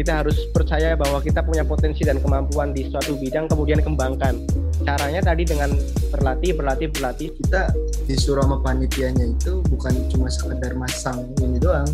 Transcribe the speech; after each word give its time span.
kita 0.00 0.24
harus 0.24 0.48
percaya 0.56 0.96
bahwa 0.96 1.20
kita 1.20 1.44
punya 1.44 1.60
potensi 1.60 2.00
dan 2.08 2.16
kemampuan 2.24 2.72
di 2.72 2.88
suatu 2.88 3.20
bidang 3.20 3.52
kemudian 3.52 3.84
kembangkan. 3.84 4.40
Caranya 4.80 5.20
tadi 5.20 5.44
dengan 5.44 5.76
berlatih 6.08 6.56
berlatih 6.56 6.88
berlatih. 6.88 7.28
Kita 7.36 7.68
disuruh 8.08 8.48
sama 8.48 8.64
panitianya 8.64 9.28
itu 9.28 9.60
bukan 9.68 9.92
cuma 10.08 10.32
sekedar 10.32 10.72
masang 10.72 11.28
ini 11.44 11.60
doang 11.60 11.86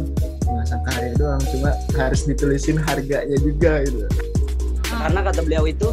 masang 0.47 0.83
karya 0.87 1.13
doang 1.19 1.43
cuma 1.51 1.75
harus 1.99 2.23
ditulisin 2.25 2.79
harganya 2.79 3.35
juga 3.43 3.83
gitu. 3.83 4.07
Karena 4.87 5.21
kata 5.27 5.41
beliau 5.43 5.67
itu 5.67 5.91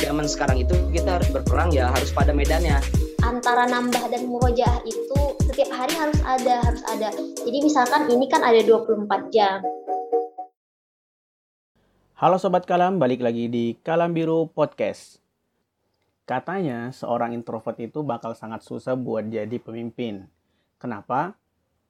zaman 0.00 0.28
sekarang 0.28 0.60
itu 0.60 0.76
kita 0.92 1.18
harus 1.20 1.28
berperang 1.32 1.72
ya 1.72 1.88
harus 1.88 2.12
pada 2.12 2.36
medannya. 2.36 2.76
Antara 3.24 3.64
nambah 3.64 4.12
dan 4.12 4.28
murojaah 4.28 4.84
itu 4.84 5.20
setiap 5.48 5.72
hari 5.72 5.96
harus 5.96 6.20
ada 6.28 6.60
harus 6.60 6.82
ada. 6.92 7.08
Jadi 7.16 7.58
misalkan 7.64 8.12
ini 8.12 8.28
kan 8.28 8.44
ada 8.44 8.60
24 8.60 9.08
jam 9.32 9.64
Halo 12.14 12.38
Sobat 12.38 12.62
Kalam, 12.62 13.02
balik 13.02 13.26
lagi 13.26 13.50
di 13.50 13.74
Kalam 13.82 14.14
Biru 14.14 14.46
Podcast. 14.46 15.18
Katanya 16.22 16.94
seorang 16.94 17.34
introvert 17.34 17.74
itu 17.82 18.06
bakal 18.06 18.38
sangat 18.38 18.62
susah 18.62 18.94
buat 18.94 19.26
jadi 19.26 19.58
pemimpin. 19.58 20.30
Kenapa? 20.78 21.34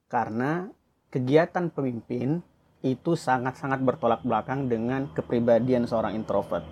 Karena 0.09 0.73
kegiatan 1.13 1.69
pemimpin 1.69 2.41
itu 2.81 3.13
sangat-sangat 3.21 3.85
bertolak 3.85 4.25
belakang 4.25 4.65
dengan 4.65 5.13
kepribadian 5.13 5.85
seorang 5.85 6.17
introvert. 6.17 6.65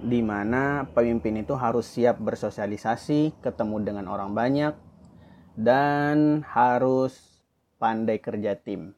Di 0.00 0.24
mana 0.24 0.88
pemimpin 0.88 1.44
itu 1.44 1.52
harus 1.60 1.84
siap 1.92 2.16
bersosialisasi, 2.24 3.44
ketemu 3.44 3.84
dengan 3.84 4.08
orang 4.08 4.32
banyak, 4.32 4.72
dan 5.60 6.40
harus 6.40 7.44
pandai 7.76 8.16
kerja 8.16 8.56
tim. 8.56 8.96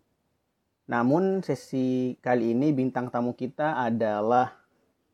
Namun 0.91 1.47
sesi 1.47 2.19
kali 2.19 2.51
ini 2.51 2.75
bintang 2.75 3.15
tamu 3.15 3.39
kita 3.39 3.79
adalah 3.79 4.59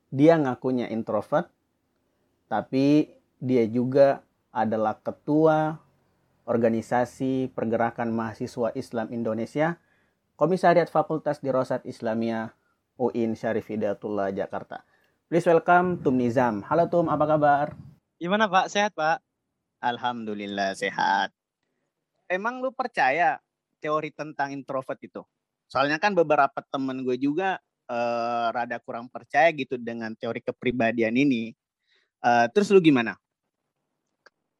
dia 0.08 0.40
ngakunya 0.40 0.88
introvert, 0.88 1.52
tapi 2.48 3.12
dia 3.36 3.68
juga 3.68 4.24
adalah 4.48 4.96
ketua 4.96 5.76
organisasi 6.48 7.52
pergerakan 7.52 8.08
mahasiswa 8.08 8.72
Islam 8.72 9.12
Indonesia, 9.12 9.76
Komisariat 10.40 10.88
Fakultas 10.88 11.44
Dirosat 11.44 11.84
Islamia 11.84 12.56
UIN 12.96 13.36
Syarif 13.36 13.68
Hidayatullah 13.68 14.32
Jakarta. 14.32 14.80
Please 15.28 15.44
welcome 15.44 16.00
Tum 16.00 16.16
Nizam. 16.16 16.64
Halo 16.64 16.88
Tum, 16.88 17.12
apa 17.12 17.28
kabar? 17.28 17.76
Gimana 18.16 18.48
Pak? 18.48 18.72
Sehat 18.72 18.96
Pak? 18.96 19.20
Alhamdulillah 19.84 20.72
sehat. 20.72 21.36
Emang 22.32 22.64
lu 22.64 22.72
percaya 22.72 23.44
teori 23.84 24.08
tentang 24.08 24.56
introvert 24.56 24.96
itu? 25.04 25.20
Soalnya 25.66 25.98
kan 25.98 26.14
beberapa 26.14 26.62
temen 26.70 27.02
gue 27.02 27.18
juga 27.18 27.58
uh, 27.90 28.48
rada 28.54 28.78
kurang 28.82 29.10
percaya 29.10 29.50
gitu 29.54 29.78
dengan 29.78 30.14
teori 30.14 30.42
kepribadian 30.42 31.14
ini. 31.18 31.54
Uh, 32.22 32.46
terus 32.50 32.70
lu 32.70 32.82
gimana? 32.82 33.18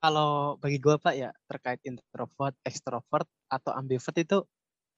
Kalau 0.02 0.60
bagi 0.60 0.78
gue 0.78 0.96
Pak 0.98 1.14
ya 1.16 1.30
terkait 1.50 1.82
introvert, 1.82 2.54
extrovert 2.62 3.26
atau 3.50 3.74
ambivert 3.74 4.14
itu 4.18 4.38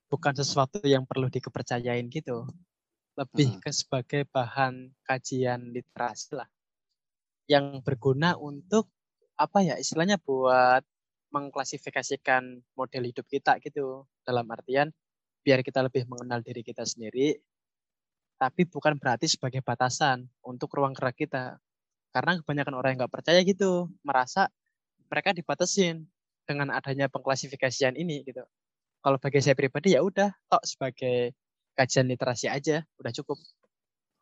bukan 0.09 0.33
sesuatu 0.37 0.81
yang 0.85 1.05
perlu 1.05 1.29
dikepercayain 1.29 2.09
gitu. 2.09 2.45
Lebih 3.17 3.57
hmm. 3.57 3.61
ke 3.63 3.71
sebagai 3.73 4.21
bahan 4.29 4.93
kajian 5.05 5.73
literasi 5.73 6.37
lah. 6.37 6.49
Yang 7.49 7.81
berguna 7.81 8.37
untuk 8.37 8.89
apa 9.39 9.63
ya 9.63 9.79
istilahnya 9.79 10.19
buat 10.21 10.83
mengklasifikasikan 11.33 12.61
model 12.77 13.03
hidup 13.09 13.25
kita 13.29 13.57
gitu. 13.61 14.05
Dalam 14.25 14.45
artian 14.49 14.93
biar 15.43 15.63
kita 15.63 15.83
lebih 15.85 16.05
mengenal 16.05 16.43
diri 16.43 16.61
kita 16.61 16.83
sendiri, 16.83 17.37
tapi 18.39 18.63
bukan 18.63 18.95
berarti 18.95 19.27
sebagai 19.27 19.59
batasan 19.59 20.23
untuk 20.43 20.71
ruang 20.71 20.95
gerak 20.95 21.19
kita. 21.19 21.59
Karena 22.09 22.39
kebanyakan 22.41 22.73
orang 22.73 22.89
yang 22.95 22.99
nggak 23.05 23.13
percaya 23.13 23.39
gitu, 23.43 23.91
merasa 24.01 24.47
mereka 25.11 25.35
dibatasin 25.35 26.07
dengan 26.47 26.73
adanya 26.73 27.05
pengklasifikasian 27.11 27.93
ini 27.99 28.25
gitu. 28.25 28.41
Kalau 28.99 29.21
bagi 29.21 29.39
saya 29.43 29.53
pribadi 29.53 29.93
ya 29.93 30.01
udah, 30.01 30.33
kok 30.49 30.63
sebagai 30.65 31.35
kajian 31.77 32.09
literasi 32.09 32.49
aja, 32.49 32.83
udah 32.97 33.11
cukup. 33.13 33.37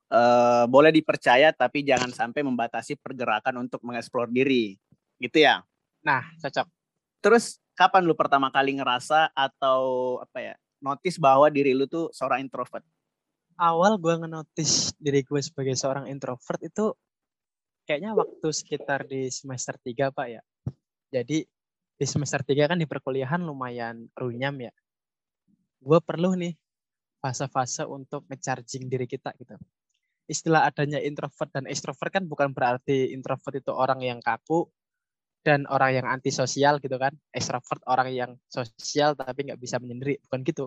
Uh, 0.08 0.64
boleh 0.72 0.96
dipercaya 0.96 1.52
tapi 1.52 1.84
jangan 1.84 2.08
sampai 2.16 2.40
membatasi 2.40 2.96
pergerakan 2.96 3.68
untuk 3.68 3.84
mengeksplor 3.84 4.32
diri, 4.32 4.80
gitu 5.20 5.44
ya? 5.44 5.64
Nah, 6.06 6.24
cocok. 6.40 6.68
Terus 7.20 7.60
kapan 7.76 8.08
lu 8.08 8.16
pertama 8.16 8.48
kali 8.48 8.78
ngerasa 8.80 9.34
atau 9.36 10.16
apa 10.24 10.40
ya, 10.40 10.56
notice 10.82 11.18
bahwa 11.18 11.50
diri 11.50 11.74
lu 11.74 11.90
tuh 11.90 12.10
seorang 12.14 12.46
introvert? 12.46 12.86
Awal 13.58 13.98
gue 13.98 14.14
ngenotis 14.22 14.94
diri 15.02 15.26
gue 15.26 15.42
sebagai 15.42 15.74
seorang 15.74 16.06
introvert 16.06 16.62
itu 16.62 16.94
kayaknya 17.90 18.14
waktu 18.14 18.48
sekitar 18.54 19.10
di 19.10 19.32
semester 19.34 19.80
3 19.82 20.14
Pak 20.14 20.28
ya. 20.30 20.42
Jadi 21.10 21.42
di 21.98 22.06
semester 22.06 22.46
3 22.46 22.76
kan 22.76 22.78
di 22.78 22.86
perkuliahan 22.86 23.42
lumayan 23.42 24.06
runyam 24.14 24.54
ya. 24.62 24.74
Gue 25.82 25.98
perlu 26.04 26.38
nih 26.38 26.54
fase-fase 27.18 27.90
untuk 27.90 28.30
ngecharging 28.30 28.86
diri 28.86 29.10
kita 29.10 29.34
gitu. 29.42 29.58
Istilah 30.28 30.68
adanya 30.70 31.02
introvert 31.02 31.50
dan 31.50 31.66
extrovert 31.66 32.12
kan 32.14 32.28
bukan 32.28 32.52
berarti 32.54 33.16
introvert 33.16 33.58
itu 33.58 33.72
orang 33.74 34.04
yang 34.04 34.20
kaku 34.20 34.70
dan 35.46 35.66
orang 35.70 35.92
yang 36.04 36.08
antisosial 36.10 36.80
gitu 36.84 36.98
kan. 37.02 37.14
Extrovert 37.34 37.82
orang 37.90 38.10
yang 38.14 38.32
sosial 38.50 39.14
tapi 39.18 39.50
nggak 39.50 39.60
bisa 39.62 39.78
menyendiri, 39.82 40.22
bukan 40.28 40.42
gitu. 40.46 40.66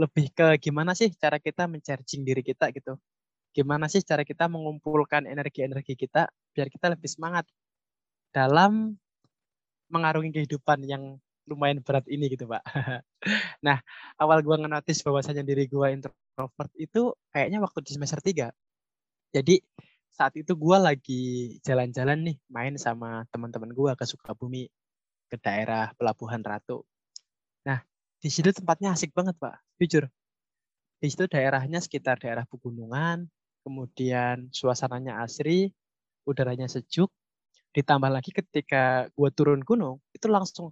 Lebih 0.00 0.26
ke 0.34 0.46
gimana 0.58 0.92
sih 0.98 1.10
cara 1.14 1.38
kita 1.38 1.66
mencharging 1.70 2.22
diri 2.26 2.42
kita 2.42 2.70
gitu 2.74 2.98
gimana 3.54 3.86
sih 3.86 4.02
cara 4.02 4.26
kita 4.26 4.50
mengumpulkan 4.50 5.30
energi-energi 5.30 5.94
kita 5.94 6.26
biar 6.50 6.66
kita 6.66 6.90
lebih 6.90 7.06
semangat 7.06 7.46
dalam 8.34 8.98
mengarungi 9.86 10.34
kehidupan 10.34 10.82
yang 10.82 11.22
lumayan 11.46 11.78
berat 11.78 12.02
ini 12.10 12.26
gitu 12.34 12.50
pak. 12.50 12.64
nah 13.66 13.78
awal 14.18 14.42
gue 14.42 14.56
ngenotis 14.58 15.06
bahwasanya 15.06 15.46
diri 15.46 15.70
gue 15.70 15.86
introvert 15.94 16.72
itu 16.74 17.14
kayaknya 17.30 17.62
waktu 17.62 17.78
di 17.86 17.90
semester 17.94 18.18
3. 18.18 18.50
Jadi 19.30 19.62
saat 20.14 20.34
itu 20.38 20.54
gue 20.54 20.78
lagi 20.78 21.22
jalan-jalan 21.66 22.30
nih 22.30 22.36
main 22.46 22.74
sama 22.78 23.26
teman-teman 23.34 23.74
gue 23.74 23.92
ke 23.98 24.06
Sukabumi 24.06 24.70
ke 25.26 25.36
daerah 25.42 25.90
Pelabuhan 25.98 26.38
Ratu. 26.38 26.86
Nah 27.66 27.82
di 28.22 28.30
situ 28.30 28.54
tempatnya 28.54 28.94
asik 28.94 29.10
banget 29.10 29.34
pak, 29.36 29.58
jujur. 29.82 30.06
Di 31.02 31.10
situ 31.10 31.26
daerahnya 31.26 31.82
sekitar 31.82 32.22
daerah 32.22 32.46
pegunungan, 32.46 33.26
kemudian 33.66 34.48
suasananya 34.54 35.20
asri, 35.20 35.74
udaranya 36.24 36.70
sejuk, 36.70 37.10
ditambah 37.74 38.08
lagi 38.08 38.30
ketika 38.30 39.10
gue 39.12 39.30
turun 39.34 39.60
gunung, 39.66 39.98
itu 40.14 40.30
langsung 40.30 40.70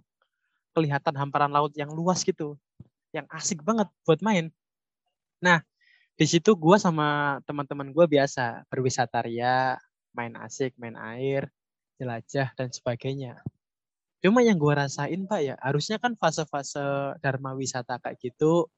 kelihatan 0.73 1.13
hamparan 1.19 1.51
laut 1.51 1.75
yang 1.77 1.91
luas 1.91 2.23
gitu, 2.23 2.57
yang 3.13 3.27
asik 3.29 3.61
banget 3.61 3.91
buat 4.07 4.23
main. 4.25 4.49
Nah, 5.43 5.61
di 6.13 6.25
situ 6.29 6.53
gue 6.53 6.77
sama 6.77 7.39
teman-teman 7.49 7.89
gue 7.89 8.05
biasa 8.05 8.69
berwisata 8.69 9.25
ria, 9.25 9.81
main 10.13 10.33
asik, 10.37 10.77
main 10.77 10.93
air, 10.93 11.49
jelajah 11.97 12.53
dan 12.53 12.69
sebagainya. 12.69 13.41
Cuma 14.21 14.45
yang 14.45 14.55
gue 14.55 14.71
rasain 14.71 15.25
pak 15.25 15.41
ya, 15.41 15.55
harusnya 15.59 15.97
kan 15.99 16.15
fase-fase 16.15 17.17
dharma 17.19 17.57
wisata 17.57 17.99
kayak 17.99 18.21
gitu, 18.21 18.69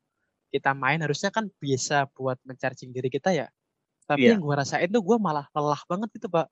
kita 0.50 0.72
main 0.74 1.04
harusnya 1.04 1.30
kan 1.30 1.52
bisa 1.60 2.08
buat 2.16 2.40
mencharging 2.48 2.96
diri 2.96 3.12
kita 3.12 3.36
ya. 3.36 3.48
Tapi 4.08 4.26
yeah. 4.26 4.34
yang 4.34 4.42
gue 4.42 4.56
rasain 4.56 4.90
tuh 4.90 5.04
gue 5.04 5.18
malah 5.20 5.46
lelah 5.52 5.82
banget 5.86 6.10
gitu 6.18 6.32
pak. 6.32 6.48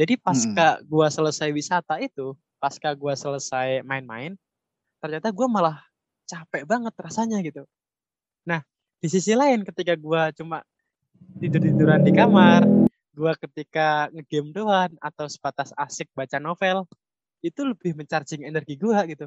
Jadi 0.00 0.16
pasca 0.16 0.80
hmm. 0.80 0.88
gue 0.88 1.06
selesai 1.12 1.48
wisata 1.52 2.00
itu, 2.00 2.32
pasca 2.56 2.96
gue 2.96 3.14
selesai 3.14 3.84
main-main, 3.84 4.34
ternyata 4.98 5.28
gue 5.28 5.46
malah 5.46 5.78
capek 6.26 6.64
banget 6.66 6.94
rasanya 6.98 7.38
gitu. 7.44 7.62
Nah 8.48 8.64
di 9.00 9.08
sisi 9.08 9.32
lain 9.36 9.62
ketika 9.62 9.94
gue 9.94 10.22
cuma 10.40 10.64
tidur-tiduran 11.40 12.00
di 12.00 12.12
kamar, 12.12 12.64
gue 13.12 13.32
ketika 13.48 14.08
ngegame 14.12 14.50
doang 14.52 14.92
atau 15.00 15.26
sebatas 15.28 15.72
asik 15.76 16.08
baca 16.16 16.40
novel, 16.40 16.88
itu 17.44 17.60
lebih 17.62 17.92
mencharging 17.96 18.44
energi 18.44 18.76
gue 18.80 18.96
gitu. 19.12 19.26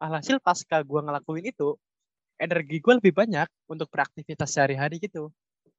Alhasil 0.00 0.40
pasca 0.40 0.80
gue 0.80 1.00
ngelakuin 1.04 1.44
itu, 1.52 1.76
energi 2.40 2.80
gue 2.80 2.94
lebih 2.96 3.12
banyak 3.12 3.48
untuk 3.68 3.92
beraktivitas 3.92 4.48
sehari-hari 4.56 4.96
gitu. 4.96 5.28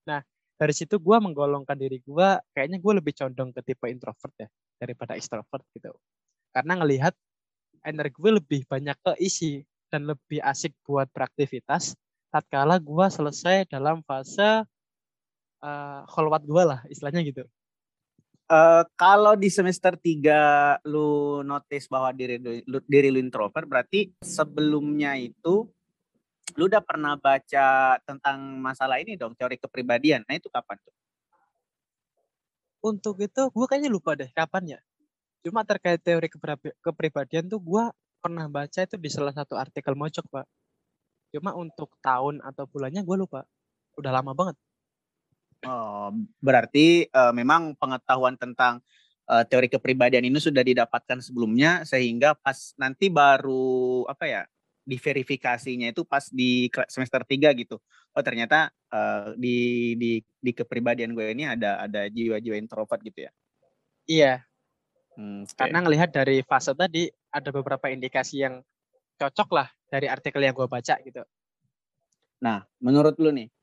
Nah, 0.05 0.21
dari 0.61 0.77
situ 0.77 1.01
gue 1.01 1.17
menggolongkan 1.17 1.73
diri 1.73 1.97
gue 2.05 2.27
kayaknya 2.53 2.77
gue 2.77 2.93
lebih 3.01 3.17
condong 3.17 3.49
ke 3.49 3.65
tipe 3.65 3.89
introvert 3.89 4.35
ya 4.37 4.47
daripada 4.77 5.17
extrovert 5.17 5.65
gitu 5.73 5.89
karena 6.53 6.77
ngelihat 6.77 7.17
energi 7.81 8.13
gue 8.13 8.31
lebih 8.37 8.61
banyak 8.69 8.93
keisi 9.01 9.65
dan 9.89 10.05
lebih 10.05 10.37
asik 10.45 10.77
buat 10.85 11.09
beraktivitas 11.09 11.97
tatkala 12.31 12.79
gue 12.79 13.05
selesai 13.11 13.67
dalam 13.67 13.99
fase 14.07 14.63
uh, 15.61 16.01
kholwat 16.07 16.47
gue 16.47 16.63
lah 16.63 16.79
istilahnya 16.87 17.21
gitu 17.27 17.43
Uh, 18.51 18.83
kalau 18.99 19.39
di 19.39 19.47
semester 19.47 19.95
3 19.95 20.83
lu 20.83 21.39
notice 21.39 21.87
bahwa 21.87 22.11
diri 22.11 22.35
lu, 22.35 22.83
diri 22.83 23.07
lu 23.07 23.23
introvert 23.23 23.63
berarti 23.63 24.11
sebelumnya 24.19 25.15
itu 25.15 25.71
lu 26.59 26.67
udah 26.67 26.83
pernah 26.83 27.15
baca 27.15 27.95
tentang 28.03 28.59
masalah 28.59 28.99
ini 28.99 29.15
dong, 29.15 29.39
teori 29.39 29.55
kepribadian. 29.55 30.27
Nah, 30.27 30.35
itu 30.35 30.51
kapan 30.51 30.75
tuh? 30.83 30.95
Untuk 32.83 33.23
itu 33.23 33.41
gue 33.55 33.65
kayaknya 33.71 33.87
lupa 33.87 34.19
deh 34.19 34.27
kapan 34.35 34.75
ya. 34.75 34.79
Cuma 35.47 35.63
terkait 35.63 36.03
teori 36.03 36.27
keprib- 36.27 36.75
kepribadian 36.83 37.47
tuh 37.47 37.63
gue 37.63 37.83
pernah 38.19 38.51
baca 38.51 38.79
itu 38.83 38.99
di 38.99 39.07
salah 39.07 39.31
satu 39.31 39.55
artikel 39.55 39.95
mojok, 39.95 40.27
Pak. 40.27 40.45
Cuma 41.31 41.55
untuk 41.55 41.95
tahun 42.03 42.43
atau 42.43 42.67
bulannya 42.67 43.01
gue 43.01 43.17
lupa. 43.17 43.47
Udah 43.95 44.11
lama 44.11 44.35
banget. 44.35 44.57
Oh, 45.65 46.09
berarti 46.41 47.05
eh, 47.07 47.33
memang 47.33 47.77
pengetahuan 47.77 48.35
tentang 48.35 48.81
eh, 49.29 49.43
teori 49.47 49.69
kepribadian 49.69 50.27
ini 50.27 50.37
sudah 50.41 50.65
didapatkan 50.65 51.21
sebelumnya 51.21 51.87
sehingga 51.87 52.35
pas 52.35 52.73
nanti 52.75 53.07
baru 53.07 54.03
apa 54.09 54.25
ya 54.25 54.41
diverifikasinya 54.81 55.93
itu 55.93 56.01
pas 56.03 56.27
di 56.33 56.67
semester 56.89 57.21
3 57.23 57.53
gitu. 57.55 57.77
Oh 58.11 58.23
ternyata 58.25 58.73
eh, 58.91 59.37
di 59.37 59.57
di 59.95 60.11
di 60.19 60.51
kepribadian 60.51 61.13
gue 61.13 61.31
ini 61.31 61.45
ada 61.47 61.85
ada 61.85 62.09
jiwa-jiwa 62.09 62.57
introvert 62.57 62.99
gitu 63.05 63.29
ya. 63.29 63.31
Iya, 64.09 64.33
Hmm, 65.15 65.43
oke. 65.43 65.59
karena 65.59 65.83
ngelihat 65.83 66.09
dari 66.15 66.39
fase 66.41 66.71
tadi 66.71 67.11
ada 67.31 67.51
beberapa 67.51 67.91
indikasi 67.91 68.47
yang 68.47 68.63
cocok 69.21 69.49
lah 69.53 69.67
dari 69.85 70.09
artikel 70.09 70.41
yang 70.41 70.57
gue 70.57 70.65
baca 70.65 70.97
gitu. 71.05 71.21
Nah, 72.41 72.65
menurut 72.81 73.13
lu 73.21 73.29
nih, 73.29 73.53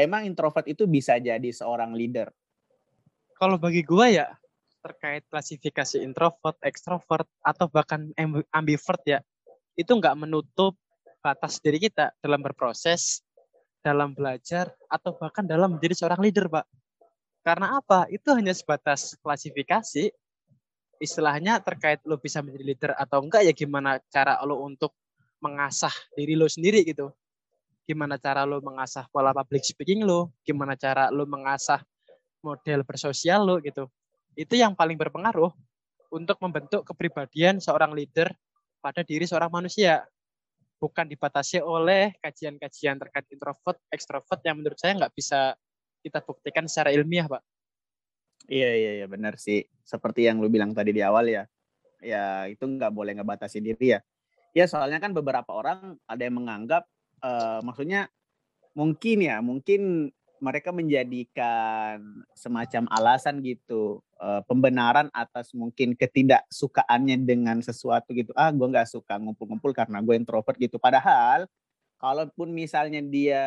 emang 0.00 0.24
introvert 0.24 0.64
itu 0.64 0.88
bisa 0.88 1.20
jadi 1.20 1.50
seorang 1.52 1.92
leader? 1.92 2.32
Kalau 3.36 3.60
bagi 3.60 3.84
gue 3.84 4.06
ya 4.16 4.32
terkait 4.80 5.28
klasifikasi 5.28 6.00
introvert, 6.00 6.56
extrovert 6.64 7.28
atau 7.44 7.68
bahkan 7.68 8.08
amb- 8.16 8.48
ambivert 8.50 9.02
ya 9.04 9.20
itu 9.76 9.92
nggak 9.92 10.16
menutup 10.16 10.74
batas 11.22 11.62
diri 11.62 11.78
kita 11.78 12.10
dalam 12.18 12.42
berproses, 12.42 13.22
dalam 13.84 14.10
belajar 14.16 14.74
atau 14.90 15.14
bahkan 15.14 15.46
dalam 15.46 15.76
menjadi 15.78 16.02
seorang 16.02 16.20
leader, 16.22 16.50
Pak. 16.50 16.66
Karena 17.42 17.78
apa? 17.78 18.06
Itu 18.10 18.34
hanya 18.34 18.54
sebatas 18.54 19.18
klasifikasi. 19.22 20.10
Istilahnya 21.02 21.58
terkait 21.58 21.98
lo 22.06 22.14
bisa 22.14 22.38
menjadi 22.42 22.64
leader 22.64 22.92
atau 22.94 23.18
enggak 23.26 23.42
ya 23.42 23.50
gimana 23.50 23.98
cara 24.06 24.38
lo 24.46 24.62
untuk 24.62 24.94
mengasah 25.42 25.92
diri 26.14 26.38
lo 26.38 26.46
sendiri 26.46 26.86
gitu. 26.86 27.10
Gimana 27.82 28.14
cara 28.16 28.46
lo 28.46 28.62
mengasah 28.62 29.10
pola 29.10 29.34
public 29.34 29.66
speaking 29.66 30.06
lo, 30.06 30.30
gimana 30.46 30.78
cara 30.78 31.10
lo 31.10 31.26
mengasah 31.26 31.82
model 32.46 32.86
bersosial 32.86 33.42
lo 33.42 33.58
gitu. 33.58 33.90
Itu 34.38 34.54
yang 34.54 34.78
paling 34.78 34.94
berpengaruh 34.96 35.50
untuk 36.14 36.38
membentuk 36.38 36.86
kepribadian 36.86 37.58
seorang 37.58 37.90
leader 37.90 38.30
pada 38.78 39.02
diri 39.02 39.26
seorang 39.26 39.50
manusia. 39.50 40.06
Bukan 40.78 41.06
dibatasi 41.10 41.62
oleh 41.62 42.14
kajian-kajian 42.18 42.98
terkait 42.98 43.26
introvert, 43.30 43.78
extrovert 43.90 44.40
yang 44.42 44.58
menurut 44.58 44.78
saya 44.78 44.98
nggak 44.98 45.14
bisa 45.14 45.54
kita 46.02 46.18
buktikan 46.18 46.66
secara 46.66 46.90
ilmiah, 46.90 47.30
Pak. 47.30 47.42
Iya 48.50 48.70
iya 48.74 48.90
iya 49.02 49.06
benar 49.06 49.38
sih. 49.38 49.62
Seperti 49.86 50.26
yang 50.26 50.42
lu 50.42 50.50
bilang 50.50 50.74
tadi 50.74 50.90
di 50.90 51.02
awal 51.02 51.30
ya. 51.30 51.46
Ya 52.02 52.50
itu 52.50 52.66
nggak 52.66 52.90
boleh 52.90 53.14
ngebatasi 53.14 53.62
diri 53.62 53.94
ya. 53.94 54.02
Ya 54.52 54.68
soalnya 54.68 55.00
kan 55.00 55.16
beberapa 55.16 55.48
orang 55.52 55.96
ada 56.04 56.22
yang 56.22 56.36
menganggap 56.36 56.84
eh, 57.24 57.60
maksudnya 57.64 58.08
mungkin 58.76 59.18
ya 59.24 59.40
mungkin 59.40 60.12
mereka 60.42 60.74
menjadikan 60.74 62.02
semacam 62.34 62.90
alasan 62.90 63.40
gitu 63.46 64.02
eh, 64.18 64.42
pembenaran 64.44 65.08
atas 65.14 65.54
mungkin 65.54 65.94
ketidaksukaannya 65.96 67.22
dengan 67.24 67.62
sesuatu 67.62 68.12
gitu. 68.12 68.34
Ah 68.36 68.50
gue 68.52 68.66
nggak 68.66 68.90
suka 68.90 69.16
ngumpul-ngumpul 69.22 69.72
karena 69.72 70.02
gue 70.02 70.14
introvert 70.18 70.58
gitu. 70.58 70.76
Padahal 70.82 71.46
kalaupun 72.02 72.50
misalnya 72.50 72.98
dia 73.00 73.44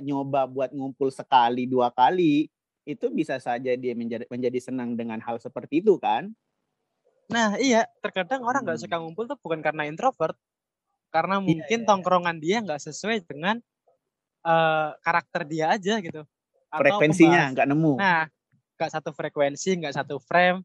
nyoba 0.00 0.46
buat 0.46 0.70
ngumpul 0.70 1.10
sekali 1.10 1.66
dua 1.66 1.90
kali 1.90 2.46
itu 2.88 3.06
bisa 3.12 3.36
saja 3.42 3.74
dia 3.74 3.92
menjadi 3.98 4.24
menjadi 4.30 4.58
senang 4.62 4.94
dengan 4.94 5.18
hal 5.20 5.36
seperti 5.42 5.82
itu 5.84 5.98
kan 6.00 6.32
Nah, 7.28 7.60
iya, 7.60 7.84
terkadang 8.00 8.40
orang 8.40 8.64
nggak 8.64 8.80
Hmm. 8.80 8.84
suka 8.88 8.96
ngumpul 8.96 9.28
tuh 9.28 9.36
bukan 9.36 9.60
karena 9.60 9.84
introvert, 9.84 10.36
karena 11.12 11.40
mungkin 11.44 11.84
tongkrongan 11.84 12.40
dia 12.40 12.60
nggak 12.64 12.80
sesuai 12.80 13.24
dengan 13.28 13.60
eh, 14.48 14.90
karakter 15.04 15.44
dia 15.44 15.76
aja 15.76 16.00
gitu. 16.00 16.24
Atau 16.72 16.80
frekuensinya 16.80 17.52
nggak 17.52 17.68
nemu 17.68 17.92
Nah, 18.00 18.24
nggak 18.80 18.90
satu 18.96 19.10
frekuensi, 19.12 19.76
nggak 19.76 19.92
satu 19.98 20.16
frame, 20.22 20.64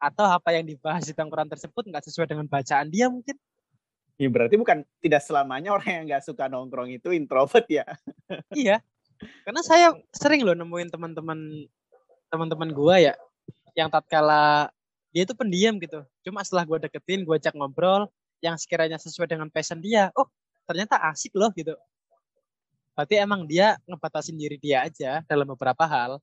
atau 0.00 0.24
apa 0.24 0.54
yang 0.54 0.64
dibahas 0.64 1.04
di 1.04 1.12
tongkrongan 1.12 1.52
tersebut 1.52 1.82
nggak 1.90 2.04
sesuai 2.08 2.30
dengan 2.30 2.46
bacaan 2.48 2.88
dia 2.88 3.10
mungkin. 3.12 3.36
ya 4.18 4.26
berarti 4.26 4.58
bukan 4.58 4.82
tidak 4.98 5.22
selamanya 5.22 5.70
orang 5.70 5.90
yang 5.94 6.04
nggak 6.10 6.26
suka 6.26 6.50
nongkrong 6.50 6.90
itu 6.90 7.14
introvert 7.14 7.62
ya 7.70 7.86
iya, 8.50 8.82
karena 9.46 9.62
saya 9.62 9.94
sering 10.10 10.42
loh 10.42 10.58
nemuin 10.58 10.90
teman-teman 10.90 11.38
teman-teman 12.26 12.70
gua 12.74 12.98
ya, 12.98 13.14
yang 13.78 13.86
tatkala 13.86 14.74
dia 15.12 15.22
itu 15.24 15.34
pendiam 15.36 15.76
gitu. 15.80 16.04
Cuma 16.24 16.44
setelah 16.44 16.64
gua 16.68 16.78
deketin, 16.80 17.24
gua 17.24 17.40
ajak 17.40 17.56
ngobrol, 17.56 18.08
yang 18.44 18.54
sekiranya 18.54 19.00
sesuai 19.00 19.28
dengan 19.30 19.48
passion 19.50 19.80
dia, 19.82 20.12
oh 20.14 20.28
ternyata 20.68 21.00
asik 21.10 21.34
loh 21.34 21.50
gitu. 21.56 21.74
Berarti 22.92 23.14
emang 23.18 23.46
dia 23.46 23.78
ngebatasin 23.86 24.34
diri 24.34 24.58
dia 24.58 24.84
aja 24.84 25.22
dalam 25.26 25.46
beberapa 25.54 25.86
hal. 25.86 26.18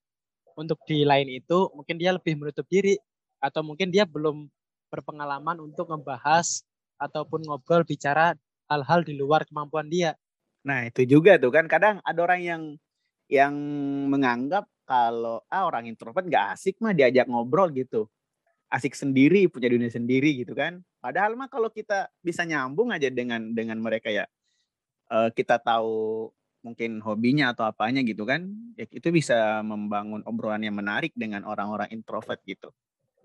Untuk 0.55 0.79
di 0.87 1.03
lain 1.03 1.27
itu 1.27 1.67
mungkin 1.75 1.99
dia 1.99 2.15
lebih 2.15 2.39
menutup 2.39 2.63
diri 2.71 2.95
atau 3.43 3.59
mungkin 3.59 3.91
dia 3.91 4.07
belum 4.07 4.47
berpengalaman 4.87 5.59
untuk 5.59 5.91
ngebahas 5.91 6.63
ataupun 6.95 7.43
ngobrol 7.43 7.83
bicara 7.83 8.39
hal-hal 8.71 9.03
di 9.03 9.13
luar 9.13 9.43
kemampuan 9.45 9.91
dia. 9.91 10.15
nah 10.65 10.81
itu 10.81 11.05
juga 11.05 11.37
tuh 11.37 11.53
kan 11.53 11.69
kadang 11.69 12.01
ada 12.01 12.19
orang 12.25 12.41
yang 12.41 12.63
yang 13.29 13.53
menganggap 14.09 14.65
kalau 14.81 15.45
ah 15.45 15.69
orang 15.69 15.85
introvert 15.85 16.25
nggak 16.25 16.57
asik 16.57 16.81
mah 16.81 16.89
diajak 16.89 17.29
ngobrol 17.29 17.69
gitu 17.69 18.09
asik 18.75 18.92
sendiri 18.92 19.48
punya 19.48 19.72
dunia 19.72 19.88
sendiri 19.88 20.36
gitu 20.36 20.51
kan 20.51 20.83
padahal 21.00 21.39
mah 21.39 21.48
kalau 21.48 21.72
kita 21.72 22.12
bisa 22.19 22.44
nyambung 22.44 22.92
aja 22.92 23.07
dengan 23.07 23.56
dengan 23.56 23.80
mereka 23.80 24.12
ya 24.12 24.27
eh, 25.12 25.30
kita 25.31 25.63
tahu 25.63 26.27
mungkin 26.60 27.00
hobinya 27.00 27.56
atau 27.56 27.63
apanya 27.63 28.04
gitu 28.04 28.27
kan 28.27 28.51
ya 28.75 28.83
itu 28.92 29.07
bisa 29.13 29.63
membangun 29.63 30.25
obrolan 30.27 30.66
yang 30.66 30.75
menarik 30.75 31.16
dengan 31.16 31.48
orang-orang 31.48 31.88
introvert 31.94 32.42
gitu 32.44 32.74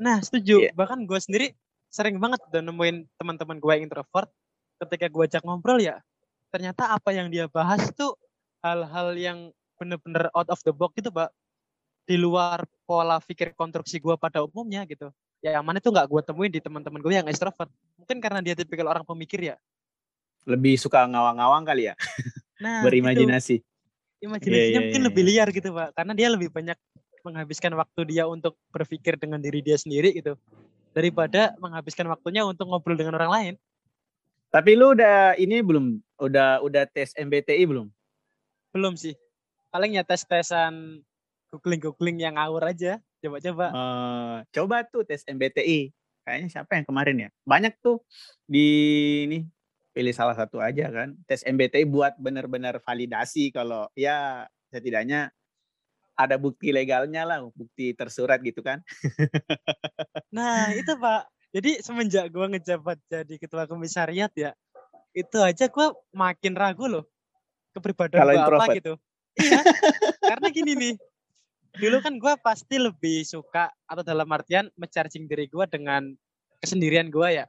Nah, 0.01 0.17
setuju. 0.25 0.65
Iya. 0.65 0.73
Bahkan 0.73 1.05
gue 1.05 1.21
sendiri 1.21 1.47
sering 1.93 2.17
banget 2.17 2.41
udah 2.49 2.65
nemuin 2.65 3.05
teman-teman 3.21 3.61
gue 3.61 3.73
yang 3.77 3.85
introvert 3.85 4.33
ketika 4.81 5.07
gue 5.13 5.25
ajak 5.29 5.45
ngobrol 5.45 5.77
ya. 5.77 6.01
Ternyata 6.49 6.97
apa 6.97 7.13
yang 7.13 7.29
dia 7.29 7.47
bahas 7.53 7.93
tuh 7.93 8.17
hal-hal 8.65 9.13
yang 9.21 9.39
bener-bener 9.77 10.33
out 10.33 10.49
of 10.49 10.59
the 10.65 10.73
box 10.73 10.97
gitu, 10.97 11.13
Pak. 11.13 11.29
Di 12.09 12.17
luar 12.17 12.65
pola 12.89 13.21
pikir 13.21 13.53
konstruksi 13.53 14.01
gue 14.01 14.17
pada 14.17 14.41
umumnya 14.41 14.89
gitu. 14.89 15.13
Ya 15.41 15.57
yang 15.57 15.65
mana 15.65 15.81
tuh 15.81 15.93
nggak 15.93 16.09
gue 16.09 16.21
temuin 16.21 16.53
di 16.53 16.61
teman-teman 16.61 17.01
gue 17.01 17.13
yang 17.17 17.29
extrovert. 17.29 17.73
Mungkin 17.97 18.21
karena 18.21 18.45
dia 18.45 18.53
tipikal 18.53 18.93
orang 18.93 19.05
pemikir 19.05 19.41
ya. 19.41 19.57
lebih 20.49 20.77
suka 20.81 21.05
ngawang-ngawang 21.05 21.65
kali 21.69 21.93
ya 21.93 21.95
Nah, 22.65 22.85
berimajinasi 22.85 23.61
imajinasinya 24.21 24.57
Iya, 24.57 24.65
iya, 24.69 24.81
mungkin 24.85 25.01
iya, 25.01 25.09
lebih 25.09 25.23
liar 25.25 25.49
gitu 25.53 25.69
pak 25.73 25.97
karena 25.97 26.13
dia 26.13 26.29
lebih 26.29 26.49
banyak 26.53 26.77
menghabiskan 27.25 27.73
waktu 27.77 28.01
dia 28.09 28.25
untuk 28.25 28.57
berpikir 28.73 29.17
dengan 29.21 29.41
diri 29.41 29.61
dia 29.61 29.77
sendiri 29.77 30.13
gitu 30.17 30.37
daripada 30.93 31.57
menghabiskan 31.61 32.09
waktunya 32.09 32.45
untuk 32.45 32.69
ngobrol 32.69 32.97
dengan 32.97 33.17
orang 33.17 33.33
lain 33.33 33.55
Tapi 34.51 34.75
lu 34.75 34.99
udah 34.99 35.39
ini 35.39 35.63
belum? 35.63 36.03
Udah 36.19 36.59
udah 36.59 36.83
tes 36.91 37.15
MBTI 37.15 37.71
belum? 37.71 37.87
belum 38.75 38.99
sih 38.99 39.15
paling 39.71 39.95
ya 39.95 40.03
tes 40.03 40.27
tesan 40.27 41.03
googling 41.55 41.79
googling 41.79 42.19
yang 42.19 42.35
ngawur 42.35 42.67
aja 42.67 42.99
coba-coba 43.21 43.67
Eh, 43.71 44.37
coba 44.57 44.77
tuh 44.89 45.03
tes 45.05 45.23
MBTI. 45.29 45.93
Kayaknya 46.25 46.49
siapa 46.53 46.73
yang 46.77 46.87
kemarin 46.89 47.17
ya? 47.17 47.29
Banyak 47.45 47.81
tuh 47.81 48.05
di 48.45 48.69
ini 49.29 49.39
pilih 49.93 50.15
salah 50.15 50.37
satu 50.37 50.61
aja 50.61 50.89
kan. 50.89 51.17
Tes 51.25 51.45
MBTI 51.45 51.85
buat 51.89 52.17
benar-benar 52.21 52.81
validasi 52.81 53.53
kalau 53.53 53.89
ya 53.97 54.49
setidaknya 54.71 55.33
ada 56.15 56.37
bukti 56.37 56.69
legalnya 56.69 57.25
lah, 57.25 57.41
bukti 57.57 57.97
tersurat 57.97 58.37
gitu 58.45 58.61
kan. 58.61 58.85
nah 60.37 60.71
itu 60.77 60.95
pak 60.95 61.27
jadi 61.51 61.83
semenjak 61.83 62.31
gua 62.31 62.47
ngejabat 62.51 62.99
jadi 63.11 63.35
ketua 63.39 63.67
komisariat 63.67 64.31
ya 64.39 64.55
itu 65.11 65.39
aja 65.43 65.67
gua 65.67 65.91
makin 66.15 66.55
ragu 66.55 66.87
loh 66.87 67.05
kepribadian 67.75 68.23
Kalau 68.23 68.33
gua 68.35 68.59
apa 68.63 68.75
gitu 68.79 68.95
iya 69.39 69.63
karena 70.23 70.49
gini 70.55 70.73
nih 70.79 70.95
dulu 71.79 72.03
kan 72.03 72.15
gua 72.19 72.35
pasti 72.41 72.81
lebih 72.81 73.23
suka 73.23 73.71
atau 73.87 74.03
dalam 74.03 74.27
artian 74.33 74.67
mencharging 74.75 75.31
diri 75.31 75.47
gua 75.47 75.69
dengan 75.71 76.11
kesendirian 76.59 77.13
gua 77.13 77.31
ya. 77.31 77.47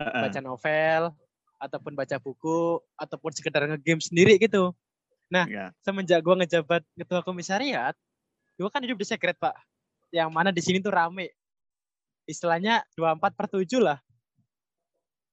Baca 0.00 0.40
novel 0.42 1.14
ataupun 1.62 1.94
baca 1.94 2.18
buku 2.18 2.82
ataupun 2.98 3.30
sekedar 3.30 3.68
ngegame 3.70 4.02
sendiri 4.02 4.40
gitu. 4.40 4.74
Ya. 5.34 5.74
semenjak 5.82 6.22
gua 6.22 6.38
ngejabat 6.38 6.86
ketua 6.94 7.18
komisariat, 7.26 7.98
gua 8.54 8.70
kan 8.70 8.86
hidup 8.86 9.02
di 9.02 9.06
sekret 9.06 9.34
pak, 9.34 9.54
yang 10.14 10.30
mana 10.30 10.54
di 10.54 10.62
sini 10.62 10.78
tuh 10.78 10.94
rame, 10.94 11.34
istilahnya 12.30 12.86
24 12.94 13.34
per 13.34 13.46
7 13.50 13.82
lah. 13.82 13.98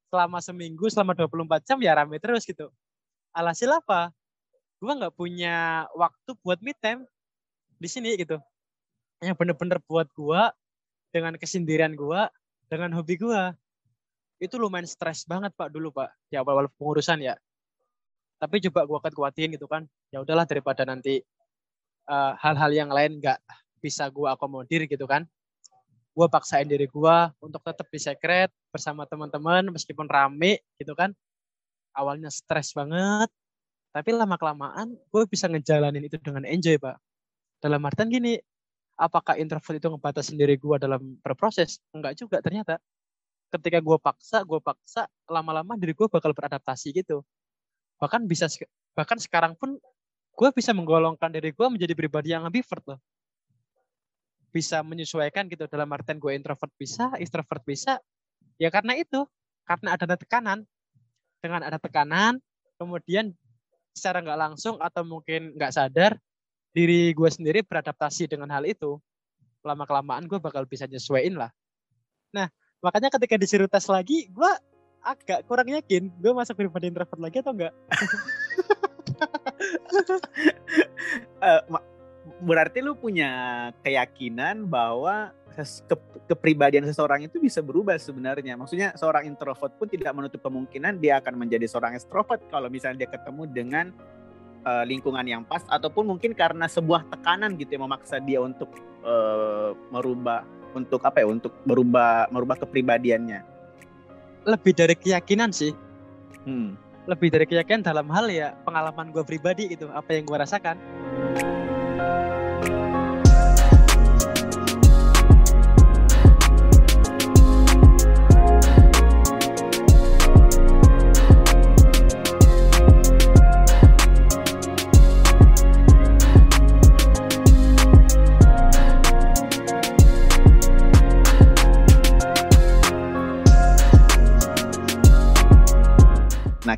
Selama 0.10 0.42
seminggu, 0.42 0.90
selama 0.90 1.14
24 1.14 1.64
jam 1.70 1.78
ya 1.80 1.94
rame 1.96 2.18
terus 2.18 2.44
gitu. 2.44 2.74
alhasil 3.32 3.72
apa? 3.72 4.12
Gue 4.82 4.92
nggak 4.92 5.16
punya 5.16 5.88
waktu 5.96 6.36
buat 6.44 6.60
me 6.60 6.76
time 6.76 7.08
di 7.82 7.90
sini 7.90 8.14
gitu. 8.14 8.38
Yang 9.26 9.36
bener-bener 9.42 9.82
buat 9.90 10.06
gue 10.14 10.42
dengan 11.10 11.34
kesendirian 11.36 11.98
gue 11.98 12.22
dengan 12.70 12.94
hobi 12.94 13.18
gue 13.18 13.42
itu 14.42 14.56
lumayan 14.58 14.86
stres 14.86 15.26
banget 15.26 15.50
pak 15.58 15.74
dulu 15.74 15.90
pak. 15.90 16.14
Di 16.30 16.38
awal-awal 16.38 16.70
pengurusan 16.78 17.26
ya. 17.26 17.34
Tapi 18.38 18.62
coba 18.70 18.86
gue 18.86 18.98
kuat 19.02 19.14
kuatin 19.18 19.50
gitu 19.58 19.66
kan. 19.66 19.90
Ya 20.14 20.22
udahlah 20.22 20.46
daripada 20.46 20.86
nanti 20.86 21.22
eh, 22.06 22.34
hal-hal 22.38 22.72
yang 22.74 22.90
lain 22.94 23.18
nggak 23.18 23.42
bisa 23.82 24.06
gue 24.14 24.30
akomodir 24.30 24.86
gitu 24.86 25.10
kan. 25.10 25.26
Gue 26.14 26.28
paksain 26.30 26.70
diri 26.70 26.86
gue 26.86 27.18
untuk 27.42 27.66
tetap 27.66 27.90
di 27.90 27.98
secret 27.98 28.54
bersama 28.70 29.10
teman-teman 29.10 29.74
meskipun 29.74 30.06
rame 30.06 30.62
gitu 30.78 30.94
kan. 30.94 31.14
Awalnya 31.98 32.30
stres 32.30 32.78
banget 32.78 33.30
tapi 33.92 34.16
lama 34.16 34.40
kelamaan 34.40 34.96
gue 34.96 35.24
bisa 35.28 35.52
ngejalanin 35.52 36.08
itu 36.08 36.16
dengan 36.16 36.48
enjoy 36.48 36.80
pak 36.80 36.96
dalam 37.62 37.82
artian 37.86 38.10
gini 38.10 38.42
apakah 38.98 39.38
introvert 39.38 39.78
itu 39.78 39.88
ngebatasin 39.88 40.36
diri 40.36 40.58
gue 40.58 40.76
dalam 40.82 41.18
berproses? 41.22 41.78
Enggak 41.94 42.18
juga 42.18 42.42
ternyata. 42.42 42.82
Ketika 43.52 43.84
gue 43.84 43.98
paksa 44.02 44.42
gue 44.42 44.58
paksa 44.64 45.06
lama-lama 45.30 45.78
diri 45.78 45.94
gue 45.94 46.08
bakal 46.10 46.34
beradaptasi 46.34 46.92
gitu. 46.98 47.22
Bahkan 48.02 48.26
bisa 48.26 48.50
bahkan 48.98 49.22
sekarang 49.22 49.54
pun 49.56 49.78
gue 50.34 50.50
bisa 50.56 50.74
menggolongkan 50.74 51.30
diri 51.30 51.54
gue 51.54 51.68
menjadi 51.70 51.94
pribadi 51.94 52.34
yang 52.34 52.48
ambivert 52.48 52.82
loh. 52.90 53.00
Bisa 54.52 54.84
menyesuaikan 54.84 55.48
gitu 55.48 55.70
dalam 55.70 55.88
artian 55.94 56.18
gue 56.18 56.32
introvert 56.34 56.72
bisa 56.76 57.14
extrovert 57.22 57.64
bisa. 57.64 58.02
Ya 58.58 58.74
karena 58.74 58.98
itu 58.98 59.28
karena 59.70 59.96
ada 59.96 60.18
tekanan. 60.18 60.66
Dengan 61.42 61.66
ada 61.66 61.82
tekanan 61.82 62.38
kemudian 62.78 63.34
secara 63.94 64.22
nggak 64.22 64.40
langsung 64.40 64.78
atau 64.78 65.02
mungkin 65.04 65.54
nggak 65.58 65.74
sadar 65.74 66.18
diri 66.72 67.12
gue 67.12 67.30
sendiri 67.30 67.60
beradaptasi 67.64 68.32
dengan 68.32 68.50
hal 68.52 68.66
itu 68.68 69.00
lama 69.62 69.86
kelamaan 69.86 70.26
gue 70.26 70.42
bakal 70.42 70.66
bisa 70.66 70.88
nyesuaiin 70.88 71.38
lah 71.38 71.52
nah 72.32 72.50
makanya 72.82 73.10
ketika 73.14 73.38
disuruh 73.38 73.70
tes 73.70 73.86
lagi 73.92 74.28
gue 74.32 74.52
agak 75.02 75.46
kurang 75.46 75.70
yakin 75.70 76.10
gue 76.18 76.32
masuk 76.32 76.56
pribadi 76.58 76.88
introvert 76.90 77.20
lagi 77.20 77.40
atau 77.42 77.54
enggak 77.54 77.74
ma- 81.72 81.86
berarti 82.42 82.82
lu 82.82 82.98
punya 82.98 83.70
keyakinan 83.82 84.70
bahwa 84.70 85.34
ke- 85.54 86.26
kepribadian 86.32 86.88
seseorang 86.88 87.28
itu 87.28 87.42
bisa 87.42 87.60
berubah 87.60 87.98
sebenarnya. 87.98 88.56
Maksudnya 88.56 88.96
seorang 88.96 89.28
introvert 89.28 89.74
pun 89.76 89.90
tidak 89.90 90.14
menutup 90.16 90.42
kemungkinan 90.42 91.02
dia 91.02 91.20
akan 91.20 91.38
menjadi 91.38 91.68
seorang 91.68 91.98
extrovert 91.98 92.42
kalau 92.50 92.70
misalnya 92.70 93.06
dia 93.06 93.10
ketemu 93.12 93.44
dengan 93.50 93.86
eh, 94.66 94.84
lingkungan 94.88 95.26
yang 95.26 95.44
pas 95.46 95.64
ataupun 95.68 96.08
mungkin 96.16 96.32
karena 96.34 96.66
sebuah 96.70 97.08
tekanan 97.10 97.58
gitu 97.58 97.78
yang 97.78 97.86
memaksa 97.90 98.22
dia 98.22 98.42
untuk 98.42 98.70
eh, 99.02 99.70
merubah 99.90 100.46
untuk 100.72 101.04
apa 101.04 101.20
ya 101.24 101.28
untuk 101.28 101.52
berubah 101.68 102.32
merubah 102.32 102.56
kepribadiannya. 102.64 103.44
lebih 104.42 104.74
dari 104.74 104.98
keyakinan 104.98 105.54
sih 105.54 105.70
Hmm. 106.42 106.74
lebih 107.06 107.30
dari 107.30 107.46
keyakinan 107.46 107.86
dalam 107.86 108.10
hal 108.10 108.26
ya 108.34 108.58
pengalaman 108.66 109.14
gue 109.14 109.22
pribadi 109.22 109.70
gitu 109.78 109.86
apa 109.94 110.18
yang 110.18 110.26
gue 110.26 110.38
rasakan 110.38 110.74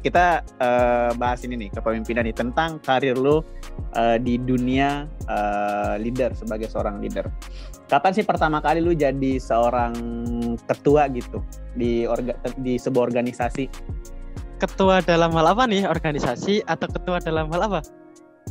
kita 0.04 0.44
eh, 0.60 1.12
bahas 1.16 1.40
ini 1.48 1.56
nih 1.56 1.70
kepemimpinan 1.72 2.28
nih 2.28 2.36
tentang 2.36 2.78
karir 2.84 3.16
lo 3.16 3.42
eh, 3.96 4.20
di 4.20 4.36
dunia 4.36 5.08
eh, 5.32 5.96
leader 6.04 6.36
sebagai 6.36 6.68
seorang 6.68 7.00
leader. 7.00 7.32
Kapan 7.88 8.12
sih 8.12 8.26
pertama 8.28 8.60
kali 8.60 8.84
lu 8.84 8.92
jadi 8.92 9.40
seorang 9.40 9.96
ketua 10.68 11.08
gitu 11.16 11.40
di 11.80 12.04
orga, 12.04 12.36
di 12.60 12.76
sebuah 12.76 13.08
organisasi? 13.10 13.66
ketua 14.62 15.04
dalam 15.04 15.36
hal 15.36 15.52
apa 15.52 15.68
nih 15.68 15.84
organisasi 15.84 16.64
atau 16.72 16.88
ketua 16.88 17.20
dalam 17.20 17.52
hal 17.52 17.68
apa 17.68 17.82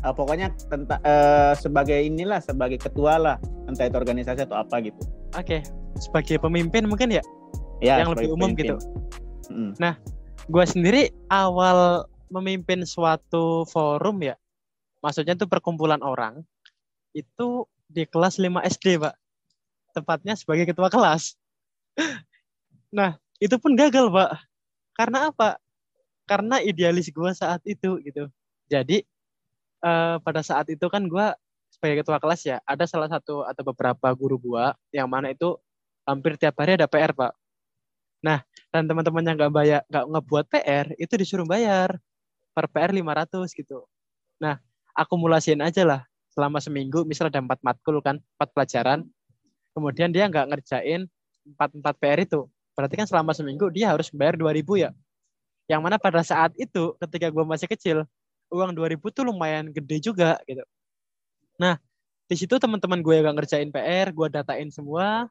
Eh, 0.02 0.12
pokoknya 0.12 0.52
tentang 0.68 1.00
eh, 1.08 1.54
sebagai 1.56 1.94
inilah 1.96 2.36
sebagai 2.42 2.76
ketua 2.76 3.16
lah 3.16 3.36
entah 3.64 3.86
itu 3.88 3.96
organisasi 3.96 4.44
atau 4.44 4.60
apa 4.60 4.82
gitu. 4.84 4.98
oke 5.32 5.64
sebagai 5.96 6.36
pemimpin 6.36 6.84
mungkin 6.84 7.16
ya 7.16 7.22
Ya 7.82 7.98
Yang 7.98 8.08
lebih 8.14 8.28
umum 8.38 8.54
pemimpin. 8.54 8.64
gitu. 8.64 8.76
Mm. 9.50 9.72
Gue 10.52 10.64
sendiri 10.68 11.02
awal 11.32 12.04
memimpin 12.28 12.84
suatu 12.84 13.64
forum 13.64 14.20
ya 14.20 14.36
maksudnya 15.00 15.32
itu 15.32 15.48
perkumpulan 15.48 16.00
orang 16.04 16.44
itu 17.16 17.64
di 17.92 18.08
kelas 18.08 18.40
5 18.40 18.64
SD 18.64 18.96
pak. 18.96 19.14
Tepatnya 19.92 20.34
sebagai 20.36 20.64
ketua 20.64 20.88
kelas. 20.88 21.36
Nah 22.92 23.16
itu 23.40 23.56
pun 23.56 23.72
gagal 23.72 24.12
pak. 24.12 24.36
Karena 24.92 25.32
apa? 25.32 25.56
Karena 26.28 26.60
idealis 26.60 27.08
gue 27.08 27.30
saat 27.32 27.64
itu 27.64 27.96
gitu. 28.04 28.28
Jadi 28.68 29.00
eh, 29.80 30.16
pada 30.20 30.44
saat 30.44 30.68
itu 30.68 30.84
kan 30.92 31.08
gue 31.08 31.26
sebagai 31.72 32.04
ketua 32.04 32.20
kelas 32.20 32.44
ya 32.44 32.60
ada 32.68 32.84
salah 32.84 33.08
satu 33.08 33.48
atau 33.48 33.62
beberapa 33.64 34.12
guru 34.12 34.36
gue 34.36 34.64
yang 34.92 35.08
mana 35.08 35.32
itu 35.32 35.56
hampir 36.04 36.36
tiap 36.36 36.60
hari 36.60 36.76
ada 36.76 36.84
PR 36.84 37.16
pak 37.16 37.32
dan 38.72 38.88
teman-teman 38.88 39.22
yang 39.22 39.36
nggak 39.36 39.52
bayar 39.52 39.80
nggak 39.92 40.04
ngebuat 40.08 40.44
PR 40.48 40.86
itu 40.96 41.14
disuruh 41.20 41.44
bayar 41.44 42.00
per 42.56 42.66
PR 42.72 42.90
500 42.90 43.52
gitu. 43.52 43.84
Nah, 44.40 44.56
akumulasiin 44.96 45.60
aja 45.60 45.84
lah 45.84 46.00
selama 46.32 46.58
seminggu 46.58 47.04
misal 47.04 47.28
ada 47.28 47.44
empat 47.44 47.60
matkul 47.60 48.00
kan, 48.00 48.16
empat 48.40 48.48
pelajaran. 48.56 49.04
Kemudian 49.76 50.08
dia 50.12 50.24
nggak 50.28 50.48
ngerjain 50.52 51.04
empat 51.44 51.70
empat 51.76 51.94
PR 52.00 52.20
itu. 52.24 52.48
Berarti 52.72 52.94
kan 52.96 53.06
selama 53.08 53.36
seminggu 53.36 53.68
dia 53.68 53.92
harus 53.92 54.08
bayar 54.08 54.40
2000 54.40 54.88
ya. 54.88 54.90
Yang 55.68 55.80
mana 55.84 55.96
pada 56.00 56.24
saat 56.24 56.56
itu 56.56 56.96
ketika 56.96 57.28
gue 57.28 57.44
masih 57.44 57.68
kecil, 57.68 57.98
uang 58.48 58.72
2000 58.72 59.12
tuh 59.12 59.24
lumayan 59.28 59.68
gede 59.68 60.00
juga 60.00 60.40
gitu. 60.48 60.64
Nah, 61.60 61.76
di 62.28 62.36
situ 62.36 62.56
teman-teman 62.56 63.04
gue 63.04 63.12
yang 63.20 63.28
nggak 63.28 63.36
ngerjain 63.44 63.68
PR, 63.68 64.08
gue 64.12 64.26
datain 64.32 64.68
semua, 64.72 65.28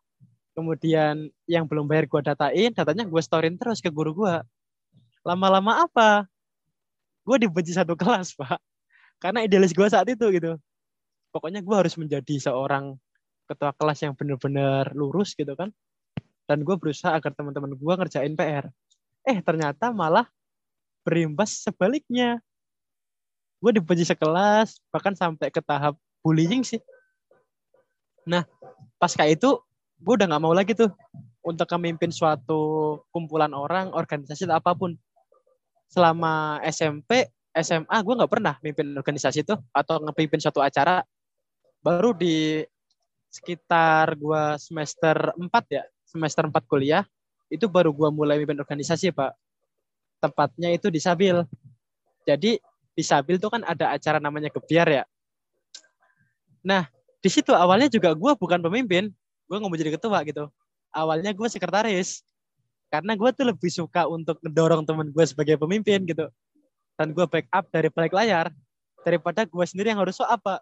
kemudian 0.51 1.31
yang 1.47 1.63
belum 1.65 1.87
bayar 1.87 2.05
gue 2.07 2.21
datain 2.21 2.71
datanya 2.75 3.07
gue 3.07 3.21
storyin 3.23 3.55
terus 3.55 3.79
ke 3.79 3.87
guru 3.87 4.11
gue 4.15 4.35
lama-lama 5.21 5.85
apa? 5.85 6.25
Gue 7.21 7.37
dibenci 7.37 7.73
satu 7.77 7.93
kelas 7.93 8.33
pak. 8.39 8.57
Karena 9.21 9.45
idealis 9.45 9.73
gue 9.73 9.85
saat 9.85 10.09
itu 10.09 10.25
gitu. 10.33 10.57
Pokoknya 11.29 11.61
gue 11.61 11.75
harus 11.77 11.93
menjadi 11.95 12.51
seorang 12.51 12.97
ketua 13.45 13.71
kelas 13.77 13.99
yang 14.01 14.13
benar-benar 14.17 14.91
lurus 14.97 15.37
gitu 15.37 15.53
kan. 15.53 15.69
Dan 16.49 16.65
gue 16.65 16.75
berusaha 16.75 17.13
agar 17.15 17.31
teman-teman 17.31 17.77
gue 17.77 17.93
ngerjain 17.95 18.33
PR 18.35 18.67
eh 19.21 19.37
ternyata 19.45 19.93
malah 19.93 20.25
berimbas 21.05 21.61
sebaliknya. 21.61 22.41
Gue 23.61 23.77
dibenci 23.77 24.09
sekelas 24.09 24.81
bahkan 24.89 25.13
sampai 25.13 25.53
ke 25.53 25.61
tahap 25.61 25.93
bullying 26.25 26.65
sih. 26.65 26.81
Nah 28.25 28.41
pasca 28.97 29.29
itu 29.29 29.61
gue 30.01 30.13
udah 30.17 30.27
nggak 30.27 30.43
mau 30.43 30.53
lagi 30.53 30.73
tuh 30.73 30.89
untuk 31.41 31.69
memimpin 31.77 32.09
suatu 32.13 33.01
kumpulan 33.09 33.53
orang, 33.53 33.93
organisasi 33.93 34.45
atau 34.49 34.57
apa 34.57 34.71
pun. 34.73 34.97
Selama 35.89 36.57
SMP, 36.65 37.29
SMA 37.53 37.97
gue 38.01 38.13
nggak 38.17 38.31
pernah 38.31 38.55
mimpin 38.63 38.95
organisasi 38.97 39.45
itu 39.45 39.55
atau 39.73 40.01
ngepimpin 40.01 40.41
suatu 40.41 40.61
acara. 40.61 41.05
Baru 41.81 42.13
di 42.13 42.61
sekitar 43.31 44.17
gue 44.17 44.43
semester 44.61 45.33
4 45.37 45.49
ya, 45.73 45.83
semester 46.05 46.45
4 46.45 46.53
kuliah, 46.69 47.03
itu 47.49 47.65
baru 47.67 47.91
gue 47.91 48.09
mulai 48.13 48.37
mimpin 48.41 48.57
organisasi 48.61 49.11
Pak. 49.11 49.33
Tempatnya 50.21 50.69
itu 50.69 50.93
di 50.93 51.01
Sabil. 51.01 51.41
Jadi 52.23 52.61
di 52.93 53.03
Sabil 53.03 53.41
itu 53.41 53.49
kan 53.49 53.65
ada 53.65 53.91
acara 53.91 54.21
namanya 54.21 54.53
Gebiar 54.53 54.87
ya. 54.87 55.03
Nah, 56.61 56.85
di 57.21 57.29
situ 57.29 57.51
awalnya 57.51 57.89
juga 57.89 58.13
gue 58.13 58.31
bukan 58.37 58.61
pemimpin, 58.61 59.09
gue 59.51 59.57
nggak 59.59 59.67
mau 59.67 59.75
jadi 59.75 59.91
ketua 59.99 60.23
gitu. 60.23 60.47
Awalnya 60.95 61.35
gue 61.35 61.47
sekretaris. 61.51 62.23
Karena 62.87 63.19
gue 63.19 63.29
tuh 63.35 63.47
lebih 63.51 63.71
suka 63.71 64.07
untuk 64.07 64.39
ngedorong 64.39 64.87
temen 64.87 65.11
gue 65.11 65.25
sebagai 65.27 65.59
pemimpin 65.59 66.07
gitu. 66.07 66.31
Dan 66.95 67.11
gue 67.11 67.27
backup 67.27 67.67
dari 67.67 67.91
balik 67.91 68.15
layar 68.15 68.47
daripada 69.03 69.43
gue 69.43 69.65
sendiri 69.67 69.91
yang 69.91 69.99
harus 69.99 70.13
so 70.13 70.25
apa 70.29 70.61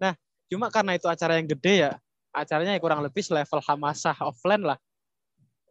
nah 0.00 0.16
cuma 0.48 0.72
karena 0.72 0.96
itu 0.96 1.04
acara 1.04 1.36
yang 1.36 1.44
gede 1.44 1.84
ya 1.84 1.92
acaranya 2.34 2.74
kurang 2.82 3.00
lebih 3.00 3.22
selevel 3.22 3.62
hamasah 3.62 4.18
offline 4.18 4.66
lah. 4.66 4.78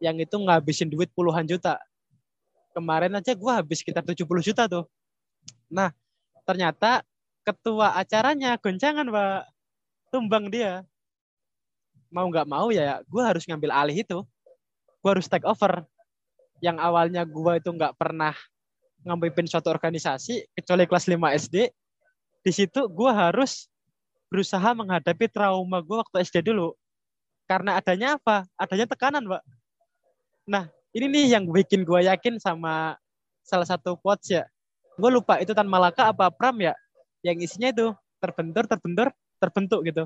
Yang 0.00 0.26
itu 0.26 0.36
ngabisin 0.40 0.88
duit 0.88 1.12
puluhan 1.12 1.44
juta. 1.44 1.76
Kemarin 2.72 3.14
aja 3.14 3.36
gue 3.36 3.52
habis 3.52 3.84
sekitar 3.84 4.02
70 4.02 4.26
juta 4.42 4.66
tuh. 4.66 4.88
Nah, 5.70 5.94
ternyata 6.42 7.04
ketua 7.46 7.94
acaranya 7.94 8.58
goncangan, 8.58 9.06
Pak. 9.06 9.42
Tumbang 10.10 10.50
dia. 10.50 10.82
Mau 12.14 12.30
nggak 12.30 12.46
mau 12.46 12.70
ya, 12.70 13.02
gue 13.02 13.22
harus 13.26 13.42
ngambil 13.42 13.74
alih 13.74 14.06
itu. 14.06 14.22
Gue 15.02 15.10
harus 15.10 15.26
take 15.26 15.42
over. 15.42 15.82
Yang 16.62 16.78
awalnya 16.78 17.26
gue 17.26 17.52
itu 17.58 17.70
nggak 17.74 17.98
pernah 17.98 18.38
ngamimpin 19.02 19.50
suatu 19.50 19.74
organisasi, 19.74 20.46
kecuali 20.54 20.86
kelas 20.86 21.10
5 21.10 21.18
SD. 21.42 21.56
Di 22.46 22.52
situ 22.54 22.86
gue 22.86 23.10
harus 23.10 23.66
berusaha 24.30 24.70
menghadapi 24.78 25.26
trauma 25.26 25.82
gue 25.82 25.96
waktu 25.98 26.22
SD 26.22 26.46
dulu. 26.54 26.78
Karena 27.50 27.82
adanya 27.82 28.14
apa? 28.14 28.46
Adanya 28.54 28.86
tekanan, 28.88 29.26
Pak. 29.26 29.42
Nah, 30.48 30.70
ini 30.94 31.06
nih 31.10 31.24
yang 31.34 31.44
bikin 31.50 31.82
gue 31.82 32.06
yakin 32.06 32.38
sama 32.38 32.94
salah 33.42 33.66
satu 33.66 33.98
quotes 33.98 34.30
ya. 34.30 34.46
Gue 34.96 35.10
lupa 35.10 35.42
itu 35.42 35.50
Tan 35.50 35.66
Malaka 35.66 36.14
apa 36.14 36.30
Pram 36.30 36.56
ya. 36.62 36.72
Yang 37.26 37.50
isinya 37.50 37.68
itu 37.74 37.86
terbentur, 38.22 38.64
terbentur, 38.70 39.06
terbentuk 39.42 39.80
gitu. 39.84 40.04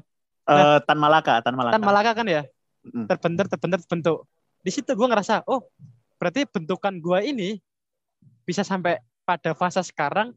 Eh, 0.48 0.78
Tan 0.88 0.96
Malaka, 0.96 1.44
Tan 1.44 1.52
Malaka. 1.52 1.74
Tan 1.76 1.84
Malaka 1.84 2.10
kan 2.16 2.26
ya. 2.26 2.42
Mm. 2.88 3.04
Terbentur, 3.04 3.46
terbentur, 3.52 3.78
terbentuk. 3.84 4.18
Di 4.64 4.70
situ 4.72 4.90
gue 4.96 5.06
ngerasa, 5.06 5.44
oh 5.44 5.68
berarti 6.16 6.48
bentukan 6.48 6.98
gue 6.98 7.18
ini 7.28 7.60
bisa 8.48 8.64
sampai 8.64 8.98
pada 9.28 9.52
fase 9.52 9.84
sekarang 9.84 10.32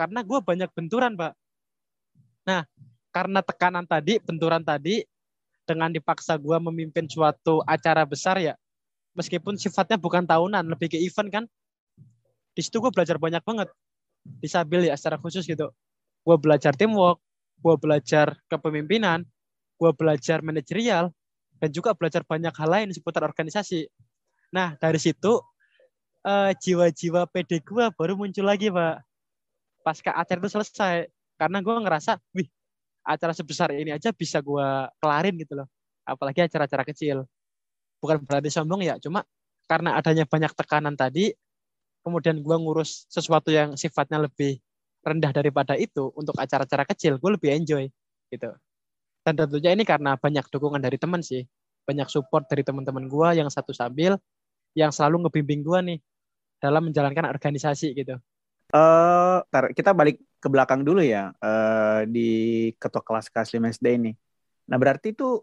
karena 0.00 0.24
gue 0.24 0.38
banyak 0.40 0.72
benturan, 0.72 1.12
Pak. 1.12 1.36
Nah, 2.48 2.64
karena 3.12 3.44
tekanan 3.44 3.84
tadi, 3.84 4.16
benturan 4.16 4.64
tadi, 4.64 5.04
dengan 5.68 5.92
dipaksa 5.92 6.40
gue 6.40 6.56
memimpin 6.56 7.04
suatu 7.04 7.60
acara 7.68 8.08
besar 8.08 8.40
ya, 8.40 8.56
meskipun 9.12 9.60
sifatnya 9.60 10.00
bukan 10.00 10.24
tahunan, 10.24 10.66
lebih 10.72 10.88
ke 10.88 10.98
event 10.98 11.28
kan, 11.28 11.44
di 12.56 12.60
situ 12.64 12.80
gue 12.80 12.88
belajar 12.88 13.20
banyak 13.20 13.44
banget. 13.44 13.68
Disabil 14.40 14.88
ya 14.88 14.96
secara 14.96 15.20
khusus 15.20 15.44
gitu. 15.44 15.68
Gue 16.24 16.36
belajar 16.40 16.72
teamwork, 16.72 17.20
gue 17.60 17.74
belajar 17.76 18.40
kepemimpinan, 18.48 19.28
gue 19.80 19.90
belajar 19.96 20.44
manajerial, 20.44 21.08
dan 21.56 21.68
juga 21.72 21.96
belajar 21.96 22.20
banyak 22.24 22.52
hal 22.52 22.68
lain 22.68 22.88
seputar 22.92 23.24
organisasi. 23.24 23.88
Nah, 24.52 24.76
dari 24.76 25.00
situ 25.00 25.40
eh, 26.28 26.52
jiwa-jiwa 26.52 27.24
PD 27.32 27.64
gue 27.64 27.84
baru 27.96 28.12
muncul 28.20 28.44
lagi, 28.44 28.68
Pak. 28.68 29.00
Pasca 29.80 30.12
acara 30.12 30.38
itu 30.40 30.50
selesai. 30.52 31.08
Karena 31.40 31.64
gue 31.64 31.72
ngerasa, 31.72 32.20
wih, 32.36 32.48
acara 33.04 33.32
sebesar 33.32 33.72
ini 33.72 33.96
aja 33.96 34.12
bisa 34.12 34.44
gue 34.44 34.68
kelarin 35.00 35.34
gitu 35.40 35.56
loh. 35.56 35.68
Apalagi 36.04 36.44
acara-acara 36.44 36.84
kecil. 36.92 37.24
Bukan 38.00 38.20
berarti 38.24 38.52
sombong 38.52 38.84
ya, 38.84 38.96
cuma 39.00 39.24
karena 39.68 39.96
adanya 39.96 40.24
banyak 40.24 40.52
tekanan 40.56 40.96
tadi, 40.96 41.30
kemudian 42.02 42.40
gue 42.40 42.56
ngurus 42.56 43.06
sesuatu 43.12 43.52
yang 43.52 43.76
sifatnya 43.76 44.24
lebih 44.24 44.58
rendah 45.04 45.32
daripada 45.32 45.76
itu 45.76 46.12
untuk 46.16 46.36
acara-acara 46.36 46.84
kecil, 46.88 47.20
gue 47.20 47.30
lebih 47.36 47.54
enjoy 47.54 47.84
gitu. 48.32 48.50
Dan 49.20 49.36
tentunya 49.36 49.76
ini 49.76 49.84
karena 49.84 50.16
banyak 50.16 50.48
dukungan 50.48 50.80
dari 50.80 50.96
teman 50.96 51.20
sih, 51.20 51.44
banyak 51.84 52.08
support 52.08 52.48
dari 52.48 52.64
teman-teman 52.64 53.04
gue 53.04 53.28
yang 53.36 53.48
satu 53.52 53.76
sambil, 53.76 54.16
yang 54.72 54.88
selalu 54.94 55.28
ngebimbing 55.28 55.60
gue 55.60 55.78
nih 55.92 55.98
dalam 56.60 56.88
menjalankan 56.88 57.28
organisasi 57.28 57.92
gitu. 57.96 58.16
Eh, 58.70 59.38
tar, 59.50 59.74
kita 59.74 59.90
balik 59.90 60.22
ke 60.38 60.46
belakang 60.46 60.86
dulu 60.86 61.02
ya 61.02 61.34
eh, 61.42 62.06
di 62.06 62.30
ketua 62.78 63.02
kelas 63.02 63.26
kelas 63.26 63.50
5 63.50 63.66
SD 63.74 63.86
ini. 63.98 64.12
Nah 64.70 64.78
berarti 64.78 65.10
itu 65.10 65.42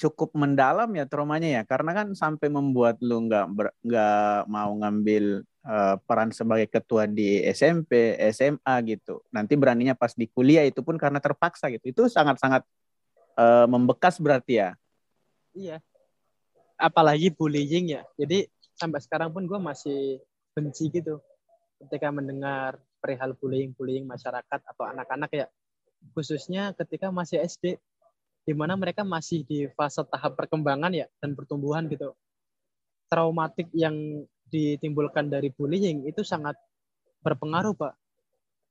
cukup 0.00 0.32
mendalam 0.32 0.88
ya 0.96 1.04
traumanya 1.04 1.60
ya, 1.60 1.62
karena 1.68 1.92
kan 1.92 2.16
sampai 2.16 2.48
membuat 2.48 2.96
lu 3.04 3.28
nggak 3.28 3.44
nggak 3.84 4.38
mau 4.48 4.72
ngambil 4.80 5.44
eh, 5.44 5.96
peran 6.08 6.32
sebagai 6.32 6.72
ketua 6.72 7.04
di 7.04 7.44
SMP, 7.44 8.16
SMA 8.32 8.74
gitu. 8.88 9.20
Nanti 9.28 9.60
beraninya 9.60 9.92
pas 9.92 10.16
di 10.16 10.24
kuliah 10.24 10.64
itu 10.64 10.80
pun 10.80 10.96
karena 10.96 11.20
terpaksa 11.20 11.68
gitu. 11.68 11.92
Itu 11.92 12.02
sangat-sangat 12.08 12.64
eh, 13.36 13.66
membekas 13.66 14.18
berarti 14.18 14.62
ya. 14.62 14.70
Iya. 15.54 15.76
Apalagi 16.80 17.30
bullying 17.34 17.98
ya. 17.98 18.02
Jadi 18.16 18.48
sampai 18.78 19.00
sekarang 19.04 19.30
pun 19.34 19.44
gue 19.44 19.60
masih 19.60 20.22
benci 20.56 20.88
gitu 20.88 21.20
ketika 21.80 22.08
mendengar 22.12 22.80
perihal 23.00 23.32
bullying-bullying 23.36 24.04
masyarakat 24.04 24.60
atau 24.64 24.84
anak-anak 24.88 25.30
ya. 25.32 25.46
Khususnya 26.16 26.72
ketika 26.76 27.12
masih 27.12 27.44
SD 27.44 27.76
di 28.44 28.52
mana 28.56 28.76
mereka 28.76 29.04
masih 29.04 29.44
di 29.44 29.68
fase 29.76 30.00
tahap 30.08 30.36
perkembangan 30.36 30.92
ya 30.92 31.06
dan 31.20 31.36
pertumbuhan 31.36 31.88
gitu. 31.88 32.16
Traumatik 33.12 33.68
yang 33.76 34.24
ditimbulkan 34.48 35.28
dari 35.28 35.52
bullying 35.52 36.08
itu 36.08 36.24
sangat 36.24 36.56
berpengaruh, 37.20 37.76
Pak, 37.76 37.94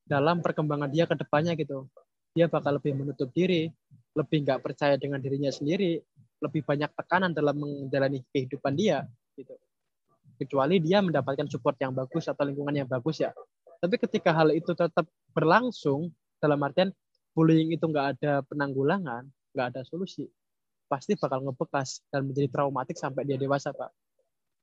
dalam 0.10 0.42
perkembangan 0.42 0.90
dia 0.90 1.06
ke 1.06 1.14
depannya 1.14 1.54
gitu. 1.54 1.86
Dia 2.34 2.50
bakal 2.50 2.78
lebih 2.82 2.98
menutup 2.98 3.30
diri, 3.34 3.70
lebih 4.18 4.46
nggak 4.46 4.60
percaya 4.64 4.96
dengan 4.98 5.22
dirinya 5.22 5.52
sendiri, 5.54 6.00
lebih 6.40 6.64
banyak 6.64 6.90
tekanan 6.96 7.32
dalam 7.36 7.60
menjalani 7.60 8.24
kehidupan 8.32 8.74
dia 8.74 9.06
gitu. 9.36 9.54
Kecuali 10.40 10.80
dia 10.80 11.04
mendapatkan 11.04 11.52
support 11.52 11.76
yang 11.84 11.92
bagus 11.92 12.32
atau 12.32 12.48
lingkungan 12.48 12.72
yang 12.72 12.90
bagus 12.90 13.20
ya. 13.20 13.36
Tapi 13.80 13.96
ketika 14.00 14.32
hal 14.32 14.52
itu 14.56 14.72
tetap 14.72 15.08
berlangsung 15.36 16.12
dalam 16.40 16.60
artian 16.64 16.92
bullying 17.36 17.76
itu 17.76 17.84
nggak 17.88 18.20
ada 18.20 18.44
penanggulangan, 18.48 19.28
nggak 19.56 19.68
ada 19.76 19.82
solusi, 19.88 20.28
pasti 20.88 21.16
bakal 21.16 21.46
ngebekas 21.46 22.04
dan 22.10 22.28
menjadi 22.28 22.50
traumatik 22.52 22.98
sampai 22.98 23.24
dia 23.24 23.38
dewasa 23.38 23.72
pak. 23.72 23.92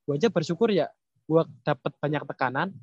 Gue 0.05 0.19
aja 0.21 0.29
bersyukur 0.29 0.69
ya, 0.73 0.91
gue 1.29 1.43
dapat 1.63 1.93
banyak 2.03 2.23
tekanan. 2.35 2.75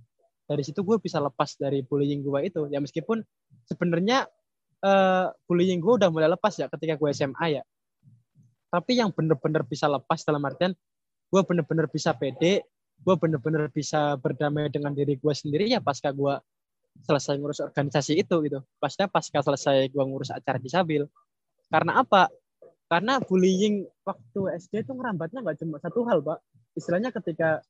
Dari 0.43 0.63
situ 0.63 0.83
gue 0.83 0.99
bisa 0.99 1.23
lepas 1.23 1.55
dari 1.55 1.81
bullying 1.83 2.19
gue 2.23 2.39
itu. 2.43 2.67
Ya 2.67 2.83
meskipun 2.83 3.23
sebenarnya 3.67 4.27
eh, 4.83 5.27
bullying 5.47 5.79
gue 5.79 5.93
udah 6.03 6.09
mulai 6.11 6.27
lepas 6.27 6.53
ya 6.59 6.67
ketika 6.67 6.99
gue 6.99 7.09
SMA 7.15 7.59
ya. 7.59 7.63
Tapi 8.73 8.91
yang 8.99 9.13
bener-bener 9.13 9.63
bisa 9.63 9.87
lepas 9.87 10.25
dalam 10.27 10.43
artian 10.43 10.73
gue 11.33 11.41
bener-bener 11.41 11.89
bisa 11.89 12.13
pede, 12.13 12.61
gue 13.01 13.15
bener-bener 13.17 13.65
bisa 13.73 14.19
berdamai 14.21 14.69
dengan 14.69 14.93
diri 14.93 15.17
gue 15.17 15.33
sendiri 15.33 15.65
ya 15.65 15.81
pasca 15.81 16.13
gue 16.13 16.35
selesai 17.01 17.41
ngurus 17.41 17.59
organisasi 17.65 18.21
itu 18.21 18.35
gitu. 18.45 18.61
Pasca 18.77 19.09
pasca 19.09 19.41
selesai 19.41 19.89
gue 19.89 20.03
ngurus 20.03 20.29
acara 20.29 20.61
disabil. 20.61 21.09
Karena 21.73 22.05
apa? 22.05 22.29
Karena 22.85 23.17
bullying 23.17 23.81
waktu 24.05 24.39
SD 24.61 24.85
itu 24.85 24.93
ngerambatnya 24.93 25.41
nggak 25.41 25.57
cuma 25.65 25.81
satu 25.81 26.05
hal, 26.05 26.21
Pak. 26.21 26.39
Istilahnya 26.77 27.09
ketika 27.09 27.65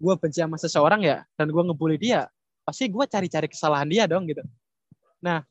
gue 0.00 0.14
benci 0.16 0.40
sama 0.40 0.56
seseorang 0.56 1.04
ya, 1.04 1.20
dan 1.36 1.52
gue 1.52 1.62
ngebully 1.62 2.00
dia, 2.00 2.24
pasti 2.64 2.88
gue 2.88 3.04
cari-cari 3.04 3.52
kesalahan 3.52 3.88
dia 3.92 4.08
dong 4.08 4.24
gitu. 4.24 4.40
Nah, 5.20 5.44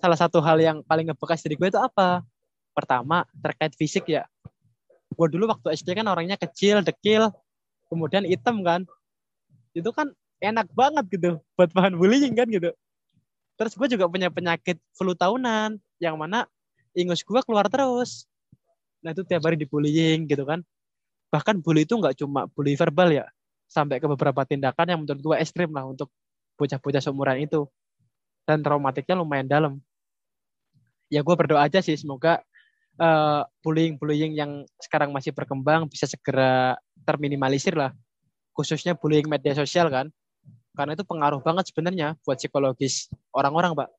salah 0.00 0.18
satu 0.18 0.40
hal 0.40 0.58
yang 0.58 0.80
paling 0.88 1.12
ngebekas 1.12 1.44
dari 1.44 1.54
gue 1.60 1.68
itu 1.68 1.78
apa? 1.78 2.24
Pertama, 2.72 3.28
terkait 3.36 3.76
fisik 3.76 4.08
ya. 4.08 4.24
Gue 5.12 5.28
dulu 5.28 5.52
waktu 5.52 5.76
SD 5.76 5.92
kan 5.92 6.08
orangnya 6.08 6.40
kecil, 6.40 6.80
dekil, 6.80 7.28
kemudian 7.92 8.24
hitam 8.24 8.64
kan. 8.64 8.88
Itu 9.76 9.92
kan 9.92 10.10
enak 10.40 10.72
banget 10.72 11.04
gitu 11.12 11.30
buat 11.54 11.70
bahan 11.70 11.94
bullying 12.00 12.32
kan 12.32 12.48
gitu. 12.48 12.72
Terus 13.60 13.76
gue 13.76 13.88
juga 13.92 14.08
punya 14.08 14.32
penyakit 14.32 14.80
flu 14.96 15.12
tahunan, 15.12 15.76
yang 16.00 16.16
mana 16.16 16.48
ingus 16.96 17.20
gue 17.20 17.40
keluar 17.44 17.68
terus. 17.68 18.24
Nah 19.04 19.12
itu 19.12 19.20
tiap 19.28 19.44
hari 19.44 19.60
dibullying 19.60 20.24
gitu 20.24 20.48
kan. 20.48 20.64
Bahkan 21.28 21.60
bully 21.60 21.84
itu 21.84 21.94
nggak 21.94 22.16
cuma 22.16 22.48
bully 22.50 22.74
verbal 22.74 23.12
ya, 23.12 23.28
sampai 23.68 24.00
ke 24.00 24.08
beberapa 24.08 24.42
tindakan 24.48 24.86
yang 24.88 24.98
menurut 25.04 25.20
gue 25.20 25.36
ekstrim 25.36 25.70
lah 25.76 25.84
untuk 25.84 26.08
bocah-bocah 26.56 27.04
seumuran 27.04 27.44
itu. 27.44 27.68
Dan 28.48 28.64
traumatiknya 28.64 29.14
lumayan 29.20 29.46
dalam. 29.46 29.72
Ya 31.10 31.26
gue 31.26 31.34
berdoa 31.34 31.66
aja 31.66 31.82
sih 31.82 31.98
semoga 31.98 32.40
eh, 32.96 33.42
bullying-bullying 33.66 34.38
yang 34.38 34.62
sekarang 34.78 35.10
masih 35.10 35.34
berkembang 35.34 35.90
bisa 35.90 36.06
segera 36.06 36.78
terminimalisir 37.02 37.74
lah. 37.74 37.90
Khususnya 38.54 38.94
bullying 38.94 39.26
media 39.26 39.52
sosial 39.58 39.90
kan. 39.90 40.06
Karena 40.70 40.94
itu 40.94 41.02
pengaruh 41.02 41.42
banget 41.42 41.74
sebenarnya 41.74 42.14
buat 42.22 42.38
psikologis 42.38 43.10
orang-orang, 43.34 43.74
Pak. 43.74 43.90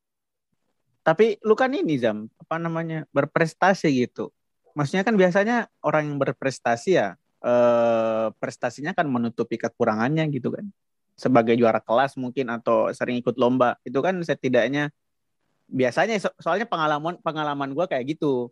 Tapi 1.01 1.41
lu 1.43 1.57
kan 1.57 1.73
ini 1.73 1.97
Zam, 1.97 2.29
apa 2.37 2.55
namanya 2.61 3.09
berprestasi 3.11 3.89
gitu. 4.07 4.29
Maksudnya 4.77 5.03
kan 5.03 5.19
biasanya 5.19 5.67
orang 5.83 6.13
yang 6.13 6.17
berprestasi 6.21 6.95
ya 6.95 7.17
eh, 7.41 8.27
prestasinya 8.37 8.93
kan 8.95 9.09
menutupi 9.09 9.57
kekurangannya 9.59 10.29
gitu 10.31 10.53
kan. 10.53 10.69
Sebagai 11.17 11.57
juara 11.57 11.81
kelas 11.83 12.15
mungkin 12.15 12.53
atau 12.53 12.89
sering 12.93 13.19
ikut 13.19 13.35
lomba 13.35 13.77
itu 13.83 13.97
kan 13.99 14.15
setidaknya 14.21 14.93
biasanya 15.71 16.19
so- 16.19 16.35
soalnya 16.37 16.67
pengalaman 16.67 17.17
pengalaman 17.23 17.71
gue 17.71 17.85
kayak 17.87 18.05
gitu. 18.17 18.51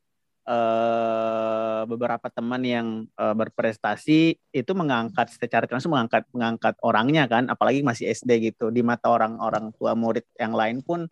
Eh, 0.50 1.82
beberapa 1.86 2.26
teman 2.34 2.64
yang 2.66 3.06
eh, 3.06 3.36
berprestasi 3.38 4.34
itu 4.50 4.72
mengangkat 4.74 5.30
secara 5.30 5.70
langsung 5.70 5.94
mengangkat 5.94 6.26
mengangkat 6.34 6.74
orangnya 6.82 7.30
kan, 7.30 7.46
apalagi 7.52 7.86
masih 7.86 8.10
SD 8.10 8.50
gitu. 8.50 8.74
Di 8.74 8.82
mata 8.82 9.14
orang-orang 9.14 9.70
tua 9.78 9.94
murid 9.94 10.26
yang 10.42 10.58
lain 10.58 10.82
pun 10.82 11.06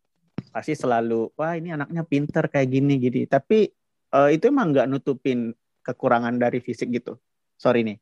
pasti 0.49 0.73
selalu 0.73 1.29
wah 1.37 1.53
ini 1.53 1.75
anaknya 1.75 2.01
pinter 2.07 2.49
kayak 2.49 2.71
gini 2.71 2.97
gini. 2.97 3.21
Tapi 3.29 3.69
eh, 4.15 4.29
itu 4.33 4.49
emang 4.49 4.73
nggak 4.73 4.89
nutupin 4.89 5.53
kekurangan 5.85 6.33
dari 6.41 6.57
fisik 6.57 6.89
gitu. 6.89 7.21
Sorry 7.61 7.85
nih. 7.85 7.97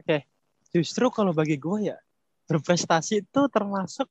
Oke, 0.00 0.24
justru 0.72 1.12
kalau 1.12 1.36
bagi 1.36 1.60
gue 1.60 1.92
ya 1.92 1.98
berprestasi 2.48 3.28
itu 3.28 3.40
termasuk 3.52 4.08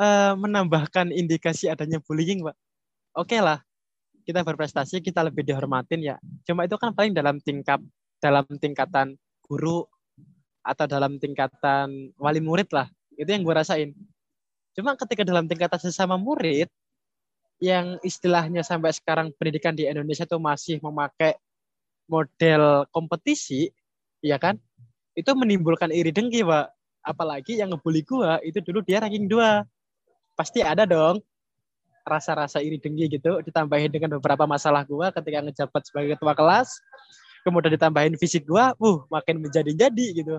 eh, 0.00 0.32
menambahkan 0.36 1.12
indikasi 1.12 1.68
adanya 1.68 2.00
bullying, 2.00 2.44
Pak. 2.44 2.56
Oke 3.16 3.40
lah, 3.40 3.64
kita 4.26 4.44
berprestasi, 4.44 5.00
kita 5.00 5.24
lebih 5.24 5.46
dihormatin 5.46 6.04
ya. 6.04 6.16
Cuma 6.44 6.68
itu 6.68 6.76
kan 6.76 6.92
paling 6.92 7.16
dalam 7.16 7.40
tingkat 7.40 7.80
dalam 8.20 8.44
tingkatan 8.60 9.16
guru 9.44 9.86
atau 10.66 10.84
dalam 10.90 11.16
tingkatan 11.22 12.12
wali 12.18 12.40
murid 12.42 12.68
lah. 12.74 12.90
Itu 13.14 13.30
yang 13.30 13.46
gue 13.46 13.54
rasain. 13.54 13.94
Cuma 14.76 14.92
ketika 14.98 15.24
dalam 15.24 15.48
tingkatan 15.48 15.80
sesama 15.80 16.20
murid, 16.20 16.68
yang 17.56 17.96
istilahnya 18.04 18.60
sampai 18.60 18.92
sekarang 18.92 19.32
pendidikan 19.36 19.72
di 19.72 19.88
Indonesia 19.88 20.28
itu 20.28 20.36
masih 20.36 20.76
memakai 20.84 21.40
model 22.04 22.84
kompetisi, 22.92 23.72
ya 24.20 24.36
kan? 24.36 24.60
Itu 25.16 25.32
menimbulkan 25.32 25.88
iri 25.88 26.12
dengki, 26.12 26.44
Pak. 26.44 26.76
Apalagi 27.06 27.62
yang 27.62 27.72
ngebully 27.72 28.02
gua 28.02 28.42
itu 28.42 28.60
dulu 28.60 28.82
dia 28.84 29.00
ranking 29.00 29.30
2. 29.30 29.64
Pasti 30.36 30.60
ada 30.60 30.84
dong. 30.84 31.24
Rasa-rasa 32.06 32.62
iri 32.62 32.78
dengki 32.78 33.18
gitu 33.18 33.42
ditambahin 33.42 33.90
dengan 33.90 34.14
beberapa 34.20 34.46
masalah 34.46 34.86
gua 34.86 35.10
ketika 35.10 35.42
ngejabat 35.42 35.82
sebagai 35.82 36.14
ketua 36.14 36.38
kelas. 36.38 36.70
Kemudian 37.42 37.74
ditambahin 37.74 38.14
fisik 38.14 38.46
gua 38.46 38.76
uh 38.78 39.02
makin 39.10 39.42
menjadi-jadi 39.42 40.06
gitu. 40.22 40.38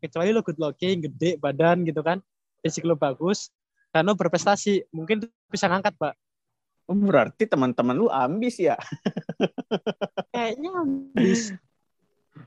Kecuali 0.00 0.32
lo 0.32 0.40
good 0.40 0.56
looking 0.56 1.04
gede 1.04 1.36
badan 1.36 1.84
gitu 1.84 2.00
kan. 2.00 2.24
Fisik 2.64 2.88
lo 2.88 2.96
bagus 2.96 3.52
dan 3.92 4.08
lo 4.08 4.16
berprestasi. 4.16 4.88
Mungkin 4.96 5.28
bisa 5.52 5.68
ngangkat 5.68 5.92
pak. 6.00 6.16
Oh, 6.88 6.96
berarti 6.96 7.44
teman-teman 7.44 8.00
lu 8.00 8.08
ambis 8.08 8.56
ya? 8.56 8.80
kayaknya 10.32 10.72
ambis 10.74 11.52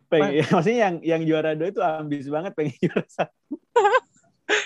Pengen, 0.10 0.46
maksudnya 0.50 0.80
yang 0.90 0.96
yang 1.02 1.22
juara 1.26 1.52
dua 1.58 1.70
itu 1.70 1.82
ambis 1.82 2.26
banget 2.30 2.52
pengen 2.56 2.76
juara 2.80 3.06
satu. 3.10 3.56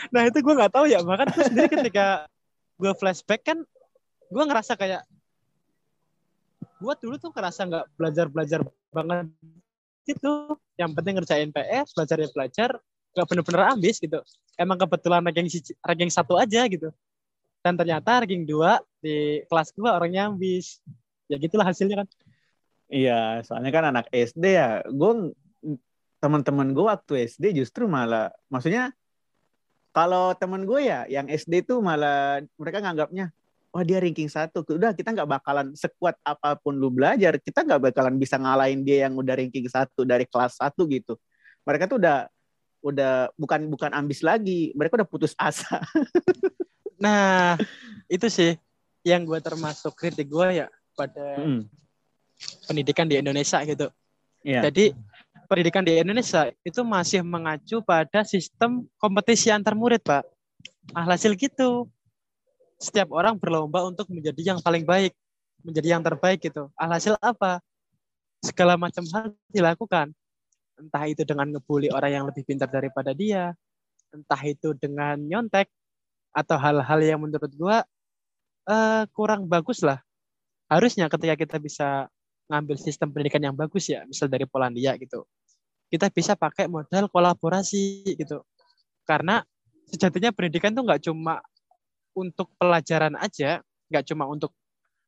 nah 0.09 0.25
itu 0.25 0.41
gue 0.41 0.53
nggak 0.57 0.73
tahu 0.73 0.85
ya 0.89 0.99
bahkan 1.05 1.29
gue 1.29 1.43
sendiri 1.45 1.69
ketika 1.69 2.25
gue 2.77 2.91
flashback 2.97 3.41
kan 3.45 3.61
gue 4.27 4.43
ngerasa 4.43 4.73
kayak 4.73 5.05
gue 6.77 6.93
dulu 7.01 7.15
tuh 7.17 7.31
ngerasa 7.33 7.61
nggak 7.65 7.85
belajar 7.97 8.25
belajar 8.29 8.59
banget 8.93 9.33
gitu. 10.07 10.55
Yang 10.77 10.91
penting 10.93 11.13
ngerjain 11.17 11.49
PS 11.51 11.97
belajar 11.97 12.17
ya 12.21 12.29
belajar 12.31 12.69
nggak 13.17 13.27
bener-bener 13.27 13.61
ambis 13.73 13.97
gitu. 13.97 14.19
Emang 14.55 14.77
kebetulan 14.77 15.25
ranking 15.25 15.49
ranking 15.81 16.11
satu 16.13 16.37
aja 16.37 16.69
gitu. 16.69 16.93
Dan 17.65 17.73
ternyata 17.75 18.23
ranking 18.23 18.45
dua 18.45 18.79
di 19.01 19.41
kelas 19.49 19.73
gue 19.73 19.89
orangnya 19.89 20.29
ambis. 20.29 20.79
Ya 21.27 21.41
gitulah 21.41 21.65
hasilnya 21.67 22.05
kan. 22.05 22.07
Iya, 22.87 23.43
soalnya 23.43 23.71
kan 23.73 23.83
anak 23.91 24.05
SD 24.13 24.45
ya. 24.47 24.85
Gue 24.87 25.35
teman-teman 26.23 26.71
gue 26.71 26.85
waktu 26.87 27.27
SD 27.27 27.61
justru 27.61 27.85
malah, 27.85 28.31
maksudnya 28.49 28.95
kalau 29.97 30.29
teman 30.37 30.61
gue 30.61 30.85
ya 30.85 31.09
yang 31.09 31.25
SD 31.25 31.65
tuh 31.65 31.81
malah 31.81 32.45
mereka 32.53 32.85
nganggapnya, 32.85 33.33
wah 33.73 33.81
dia 33.81 33.97
ranking 33.97 34.29
satu, 34.29 34.61
udah 34.61 34.93
kita 34.93 35.09
nggak 35.09 35.25
bakalan 35.25 35.73
sekuat 35.73 36.21
apa 36.21 36.53
pun 36.61 36.77
lu 36.77 36.93
belajar, 36.93 37.41
kita 37.41 37.65
nggak 37.65 37.89
bakalan 37.89 38.21
bisa 38.21 38.37
ngalahin 38.37 38.85
dia 38.85 39.09
yang 39.09 39.17
udah 39.17 39.33
ranking 39.33 39.65
satu 39.65 40.05
dari 40.05 40.29
kelas 40.29 40.61
satu 40.61 40.85
gitu. 40.85 41.17
Mereka 41.65 41.89
tuh 41.89 41.97
udah 41.97 42.29
udah 42.85 43.33
bukan 43.33 43.73
bukan 43.73 43.89
ambis 43.97 44.21
lagi, 44.21 44.69
mereka 44.77 45.01
udah 45.01 45.09
putus 45.09 45.33
asa. 45.33 45.81
nah 47.01 47.57
itu 48.05 48.29
sih 48.29 48.53
yang 49.01 49.25
gue 49.25 49.41
termasuk 49.41 49.97
kritik 49.97 50.29
gue 50.29 50.61
ya 50.61 50.67
pada 50.93 51.41
Mm, 51.41 51.65
pendidikan 52.69 53.09
di 53.09 53.17
Indonesia 53.17 53.61
gitu 53.65 53.89
Iya. 54.47 54.71
Jadi 54.71 54.95
pendidikan 55.47 55.81
di 55.81 55.97
Indonesia 55.97 56.51
itu 56.61 56.83
masih 56.83 57.23
mengacu 57.23 57.79
pada 57.81 58.21
sistem 58.27 58.83
kompetisi 58.99 59.47
antar 59.49 59.73
murid, 59.73 60.03
Pak. 60.03 60.27
Alhasil 60.91 61.33
gitu. 61.39 61.87
Setiap 62.77 63.09
orang 63.15 63.39
berlomba 63.39 63.87
untuk 63.87 64.05
menjadi 64.13 64.53
yang 64.53 64.59
paling 64.61 64.85
baik, 64.85 65.15
menjadi 65.65 65.97
yang 65.97 66.03
terbaik 66.05 66.43
gitu. 66.43 66.69
Alhasil 66.77 67.17
apa? 67.23 67.63
Segala 68.43 68.77
macam 68.77 69.01
hal 69.15 69.33
dilakukan. 69.49 70.13
Entah 70.77 71.03
itu 71.09 71.25
dengan 71.25 71.49
ngebully 71.57 71.89
orang 71.89 72.11
yang 72.13 72.25
lebih 72.29 72.45
pintar 72.45 72.69
daripada 72.69 73.09
dia, 73.09 73.57
entah 74.13 74.41
itu 74.45 74.77
dengan 74.77 75.17
nyontek 75.17 75.65
atau 76.37 76.53
hal-hal 76.61 76.99
yang 77.01 77.17
menurut 77.17 77.49
gua 77.57 77.81
eh, 78.69 79.03
kurang 79.09 79.49
bagus 79.49 79.81
lah. 79.81 79.97
Harusnya 80.69 81.09
ketika 81.09 81.33
kita 81.33 81.57
bisa 81.57 82.11
ngambil 82.47 82.75
sistem 82.79 83.11
pendidikan 83.11 83.43
yang 83.43 83.55
bagus 83.55 83.91
ya, 83.91 84.03
misal 84.07 84.31
dari 84.31 84.47
Polandia 84.47 84.95
gitu. 84.95 85.27
Kita 85.87 86.11
bisa 86.11 86.35
pakai 86.35 86.67
model 86.67 87.07
kolaborasi 87.07 88.03
gitu. 88.15 88.43
Karena 89.07 89.39
sejatinya 89.87 90.35
pendidikan 90.35 90.75
tuh 90.75 90.83
nggak 90.83 91.01
cuma 91.07 91.39
untuk 92.15 92.51
pelajaran 92.59 93.15
aja, 93.19 93.63
nggak 93.87 94.03
cuma 94.11 94.27
untuk 94.27 94.51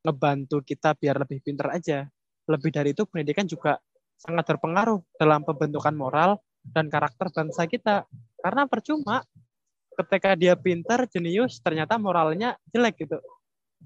ngebantu 0.03 0.63
kita 0.63 0.95
biar 0.95 1.19
lebih 1.19 1.43
pintar 1.43 1.75
aja. 1.75 2.07
Lebih 2.47 2.71
dari 2.71 2.95
itu 2.95 3.03
pendidikan 3.07 3.43
juga 3.47 3.79
sangat 4.19 4.55
berpengaruh 4.55 4.99
dalam 5.19 5.43
pembentukan 5.43 5.95
moral 5.95 6.39
dan 6.63 6.87
karakter 6.87 7.31
bangsa 7.31 7.67
kita. 7.67 8.07
Karena 8.39 8.67
percuma 8.67 9.23
ketika 9.99 10.35
dia 10.39 10.55
pintar, 10.55 11.07
jenius, 11.11 11.59
ternyata 11.59 11.99
moralnya 11.99 12.55
jelek 12.71 13.03
gitu. 13.03 13.19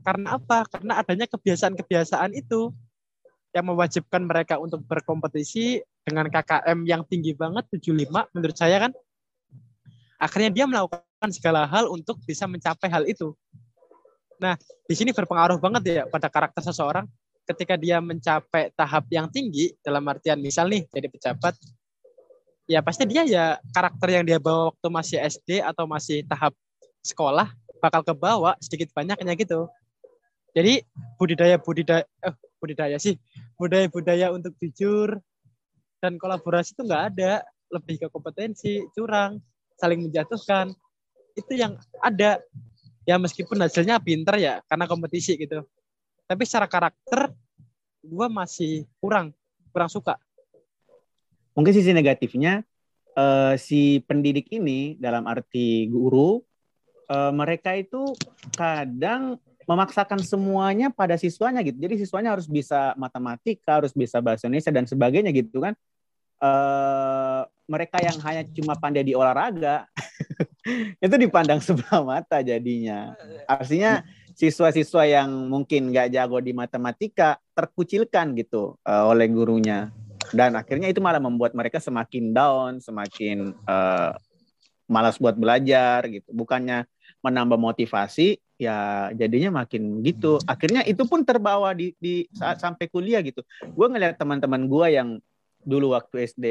Karena 0.05 0.37
apa? 0.37 0.65
Karena 0.69 1.01
adanya 1.01 1.25
kebiasaan-kebiasaan 1.25 2.33
itu 2.37 2.73
yang 3.53 3.69
mewajibkan 3.69 4.25
mereka 4.25 4.57
untuk 4.57 4.81
berkompetisi 4.83 5.79
dengan 6.01 6.25
KKM 6.27 6.83
yang 6.89 7.05
tinggi 7.05 7.37
banget 7.37 7.69
75 7.69 8.33
menurut 8.33 8.57
saya 8.57 8.89
kan 8.89 8.91
akhirnya 10.17 10.49
dia 10.49 10.65
melakukan 10.65 11.29
segala 11.29 11.69
hal 11.69 11.87
untuk 11.87 12.17
bisa 12.25 12.49
mencapai 12.49 12.89
hal 12.89 13.05
itu. 13.05 13.31
Nah, 14.41 14.57
di 14.89 14.95
sini 14.97 15.13
berpengaruh 15.13 15.61
banget 15.61 15.81
ya 15.85 16.03
pada 16.09 16.27
karakter 16.27 16.65
seseorang 16.65 17.05
ketika 17.45 17.77
dia 17.77 18.01
mencapai 18.01 18.73
tahap 18.73 19.05
yang 19.13 19.29
tinggi 19.29 19.75
dalam 19.83 20.03
artian 20.07 20.39
misal 20.39 20.67
nih 20.71 20.87
jadi 20.95 21.07
pejabat 21.11 21.53
ya 22.71 22.79
pasti 22.79 23.03
dia 23.03 23.27
ya 23.27 23.59
karakter 23.75 24.07
yang 24.07 24.23
dia 24.23 24.39
bawa 24.39 24.71
waktu 24.71 24.87
masih 24.87 25.17
SD 25.19 25.59
atau 25.59 25.83
masih 25.83 26.23
tahap 26.23 26.55
sekolah 27.03 27.51
bakal 27.83 27.99
ke 27.99 28.15
bawah 28.15 28.55
sedikit 28.63 28.95
banyaknya 28.95 29.35
gitu. 29.35 29.67
Jadi 30.53 30.85
budidaya 31.17 31.57
budidaya 31.57 32.05
eh, 32.21 32.33
budidaya 32.61 32.97
sih. 33.01 33.17
Budaya-budaya 33.57 34.29
untuk 34.29 34.53
jujur 34.61 35.17
dan 35.97 36.21
kolaborasi 36.21 36.77
itu 36.77 36.85
nggak 36.85 37.03
ada. 37.13 37.41
Lebih 37.73 38.05
ke 38.05 38.07
kompetensi 38.13 38.85
curang 38.93 39.41
saling 39.81 40.05
menjatuhkan. 40.05 40.69
Itu 41.33 41.57
yang 41.57 41.81
ada. 41.99 42.37
Ya 43.03 43.19
meskipun 43.19 43.59
hasilnya 43.59 43.99
pinter 43.99 44.39
ya 44.39 44.61
karena 44.69 44.85
kompetisi 44.87 45.35
gitu. 45.35 45.65
Tapi 46.29 46.43
secara 46.47 46.69
karakter 46.69 47.33
gue 47.99 48.27
masih 48.29 48.85
kurang 49.01 49.33
kurang 49.73 49.89
suka. 49.89 50.15
Mungkin 51.57 51.73
sisi 51.73 51.91
negatifnya 51.91 52.61
eh, 53.17 53.53
si 53.57 53.99
pendidik 54.05 54.53
ini 54.53 55.01
dalam 55.01 55.25
arti 55.25 55.89
guru 55.89 56.45
eh, 57.09 57.31
mereka 57.33 57.73
itu 57.73 58.13
kadang 58.53 59.41
memaksakan 59.65 60.19
semuanya 60.21 60.91
pada 60.91 61.15
siswanya 61.15 61.63
gitu. 61.63 61.77
Jadi 61.79 62.03
siswanya 62.03 62.35
harus 62.35 62.47
bisa 62.47 62.95
matematika, 62.99 63.79
harus 63.83 63.95
bisa 63.95 64.19
bahasa 64.19 64.47
Indonesia 64.47 64.71
dan 64.73 64.85
sebagainya 64.87 65.31
gitu 65.31 65.63
kan. 65.63 65.73
Eh 66.43 67.41
mereka 67.63 68.03
yang 68.03 68.19
hanya 68.27 68.43
cuma 68.51 68.75
pandai 68.75 69.07
di 69.07 69.15
olahraga 69.15 69.87
itu 71.03 71.15
dipandang 71.15 71.63
sebelah 71.63 72.03
mata 72.03 72.43
jadinya. 72.43 73.15
Artinya 73.47 74.03
siswa-siswa 74.35 75.07
yang 75.07 75.29
mungkin 75.47 75.93
nggak 75.93 76.11
jago 76.11 76.43
di 76.43 76.51
matematika 76.51 77.39
terkucilkan 77.55 78.35
gitu 78.35 78.75
eh, 78.83 79.03
oleh 79.05 79.29
gurunya 79.31 79.93
dan 80.31 80.55
akhirnya 80.55 80.89
itu 80.89 81.03
malah 81.03 81.19
membuat 81.19 81.51
mereka 81.51 81.83
semakin 81.83 82.31
down, 82.31 82.71
semakin 82.79 83.51
eh, 83.51 84.11
malas 84.87 85.19
buat 85.19 85.35
belajar 85.35 86.07
gitu. 86.07 86.31
Bukannya 86.31 86.87
menambah 87.19 87.59
motivasi, 87.59 88.39
ya 88.63 89.09
jadinya 89.11 89.63
makin 89.63 89.99
gitu. 90.01 90.39
Akhirnya 90.47 90.81
itu 90.87 91.03
pun 91.03 91.21
terbawa 91.27 91.75
di, 91.75 91.91
di 91.99 92.25
saat 92.31 92.63
sampai 92.63 92.87
kuliah 92.87 93.19
gitu. 93.19 93.43
Gue 93.75 93.87
ngeliat 93.91 94.15
teman-teman 94.15 94.65
gue 94.65 94.87
yang 94.95 95.09
dulu 95.63 95.95
waktu 95.95 96.27
SD 96.27 96.45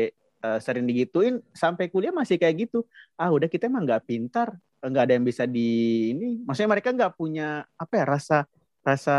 eh, 0.44 0.58
sering 0.60 0.84
digituin, 0.84 1.40
sampai 1.56 1.88
kuliah 1.88 2.12
masih 2.12 2.36
kayak 2.36 2.68
gitu. 2.68 2.84
Ah 3.16 3.32
udah 3.32 3.48
kita 3.48 3.68
emang 3.68 3.88
nggak 3.88 4.04
pintar, 4.04 4.56
nggak 4.84 5.04
ada 5.08 5.12
yang 5.16 5.26
bisa 5.26 5.44
di 5.48 6.10
ini. 6.12 6.40
Maksudnya 6.44 6.70
mereka 6.70 6.92
nggak 6.92 7.12
punya 7.16 7.64
apa 7.78 7.92
ya 7.96 8.04
rasa 8.04 8.38
rasa 8.82 9.18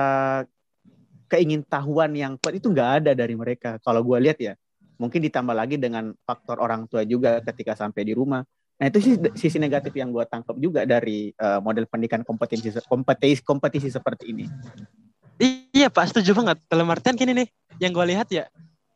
keingintahuan 1.31 2.13
yang 2.13 2.37
kuat 2.37 2.61
itu 2.61 2.69
nggak 2.69 2.91
ada 3.03 3.11
dari 3.17 3.33
mereka. 3.33 3.81
Kalau 3.81 4.05
gue 4.05 4.17
lihat 4.21 4.37
ya, 4.37 4.53
mungkin 5.01 5.17
ditambah 5.23 5.55
lagi 5.55 5.81
dengan 5.81 6.13
faktor 6.27 6.61
orang 6.61 6.85
tua 6.85 7.01
juga 7.07 7.41
ketika 7.41 7.73
sampai 7.73 8.05
di 8.05 8.13
rumah. 8.13 8.45
Nah 8.81 8.85
itu 8.89 8.99
sih 8.99 9.13
sisi 9.37 9.57
negatif 9.61 9.93
yang 9.93 10.09
gue 10.09 10.25
tangkap 10.25 10.57
juga 10.57 10.83
dari 10.83 11.29
uh, 11.37 11.61
model 11.61 11.85
pendidikan 11.85 12.25
kompetisi 12.25 12.73
kompetisi 12.89 13.41
kompetisi 13.45 13.87
seperti 13.87 14.33
ini. 14.33 14.45
Iya 15.73 15.89
Pak, 15.89 16.13
setuju 16.13 16.37
banget. 16.37 16.57
Dalam 16.69 16.87
artian 16.93 17.17
gini 17.17 17.33
nih, 17.33 17.47
yang 17.81 17.91
gue 17.91 18.05
lihat 18.05 18.29
ya, 18.29 18.45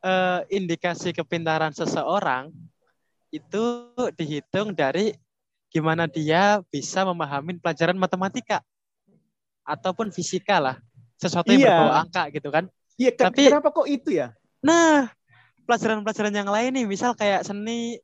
eh, 0.05 0.39
indikasi 0.53 1.09
kepintaran 1.09 1.73
seseorang 1.73 2.53
itu 3.33 3.91
dihitung 4.15 4.71
dari 4.71 5.11
gimana 5.67 6.07
dia 6.07 6.63
bisa 6.71 7.03
memahami 7.03 7.59
pelajaran 7.59 7.97
matematika 7.99 8.63
ataupun 9.67 10.15
fisika 10.15 10.63
lah 10.63 10.75
sesuatu 11.19 11.51
yang 11.51 11.59
Iya. 11.59 11.69
berbau 11.75 11.91
angka 11.91 12.23
gitu 12.31 12.49
kan 12.53 12.65
Iya, 12.97 13.11
Tapi- 13.13 13.51
kenapa 13.51 13.69
kok 13.75 13.85
itu 13.85 14.15
ya? 14.15 14.31
nah 14.63 15.11
pelajaran-pelajaran 15.67 16.33
yang 16.33 16.47
lain 16.49 16.71
nih 16.71 16.85
misal 16.87 17.11
kayak 17.13 17.43
seni 17.43 17.99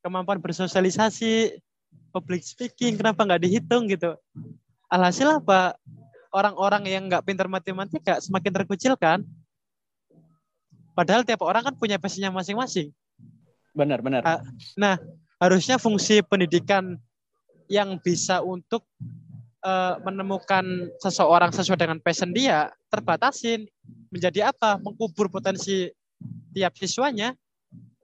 kemampuan 0.00 0.40
bersosialisasi 0.40 1.60
public 2.10 2.42
speaking 2.42 2.98
kenapa 2.98 3.22
nggak 3.22 3.42
dihitung 3.46 3.86
gitu? 3.86 4.16
Alhasil 4.90 5.40
apa? 5.40 5.78
Orang-orang 6.30 6.86
yang 6.86 7.06
nggak 7.10 7.26
pintar 7.26 7.46
matematika 7.50 8.18
semakin 8.22 8.52
terkucilkan 8.62 9.18
padahal 10.94 11.22
tiap 11.22 11.42
orang 11.42 11.62
kan 11.70 11.74
punya 11.78 11.96
passionnya 11.96 12.30
masing-masing. 12.34 12.90
Benar, 13.74 14.02
benar. 14.02 14.22
Ah, 14.26 14.40
harusnya 15.38 15.78
fungsi 15.78 16.20
pendidikan 16.26 16.98
yang 17.70 17.98
bisa 18.02 18.42
untuk 18.42 18.82
eh, 19.62 19.94
menemukan 20.02 20.90
seseorang 20.98 21.54
sesuai 21.54 21.78
dengan 21.78 21.98
passion 22.02 22.34
dia 22.34 22.70
terbatasin 22.90 23.66
menjadi 24.10 24.50
apa? 24.50 24.78
Mengkubur 24.82 25.30
potensi 25.30 25.86
tiap 26.52 26.74
siswanya 26.74 27.32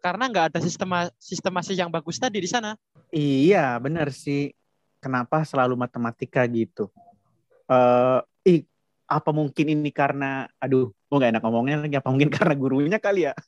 karena 0.05 0.25
nggak 0.31 0.47
ada 0.55 0.59
sistema 0.63 1.11
sistemasi 1.19 1.75
yang 1.75 1.91
bagus 1.91 2.21
tadi 2.21 2.39
di 2.39 2.49
sana 2.49 2.77
Iya, 3.15 3.79
benar 3.79 4.11
sih. 4.11 4.51
Kenapa 4.99 5.47
selalu 5.47 5.79
matematika 5.79 6.43
gitu? 6.51 6.91
Eh, 7.71 8.21
ih, 8.43 8.61
apa 9.07 9.31
mungkin 9.31 9.79
ini 9.79 9.95
karena, 9.95 10.51
aduh, 10.59 10.91
gue 10.91 11.17
gak 11.23 11.31
enak 11.31 11.43
ngomongnya 11.47 11.87
lagi. 11.87 11.95
Apa 11.95 12.11
mungkin 12.11 12.35
karena 12.35 12.59
gurunya 12.59 12.99
kali 12.99 13.31
ya? 13.31 13.35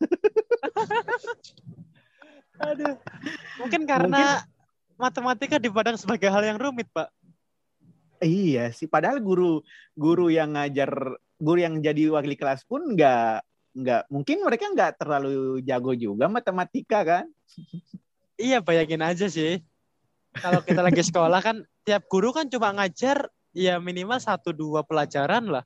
aduh 2.58 2.98
mungkin 3.62 3.86
karena 3.86 4.42
matematika 4.98 5.62
dipandang 5.62 5.94
sebagai 5.94 6.26
hal 6.26 6.42
yang 6.42 6.58
rumit 6.58 6.90
pak 6.90 7.10
Iya 8.18 8.74
sih. 8.74 8.90
Padahal 8.90 9.22
guru 9.22 9.62
guru 9.94 10.26
yang 10.26 10.58
ngajar, 10.58 10.90
guru 11.38 11.62
yang 11.62 11.78
jadi 11.78 12.10
wakil 12.10 12.34
kelas 12.34 12.66
pun 12.66 12.98
nggak 12.98 13.46
nggak 13.76 14.08
mungkin 14.08 14.36
mereka 14.44 14.70
nggak 14.72 14.92
terlalu 15.00 15.60
jago 15.64 15.92
juga 15.92 16.26
matematika 16.26 17.04
kan? 17.04 17.24
iya 18.38 18.62
bayangin 18.62 19.02
aja 19.02 19.26
sih 19.26 19.60
kalau 20.38 20.62
kita 20.62 20.80
lagi 20.84 21.02
sekolah 21.02 21.40
kan 21.42 21.56
tiap 21.82 22.06
guru 22.06 22.30
kan 22.30 22.46
cuma 22.46 22.70
ngajar 22.74 23.26
ya 23.50 23.80
minimal 23.82 24.20
satu 24.22 24.54
dua 24.54 24.86
pelajaran 24.86 25.48
lah 25.50 25.64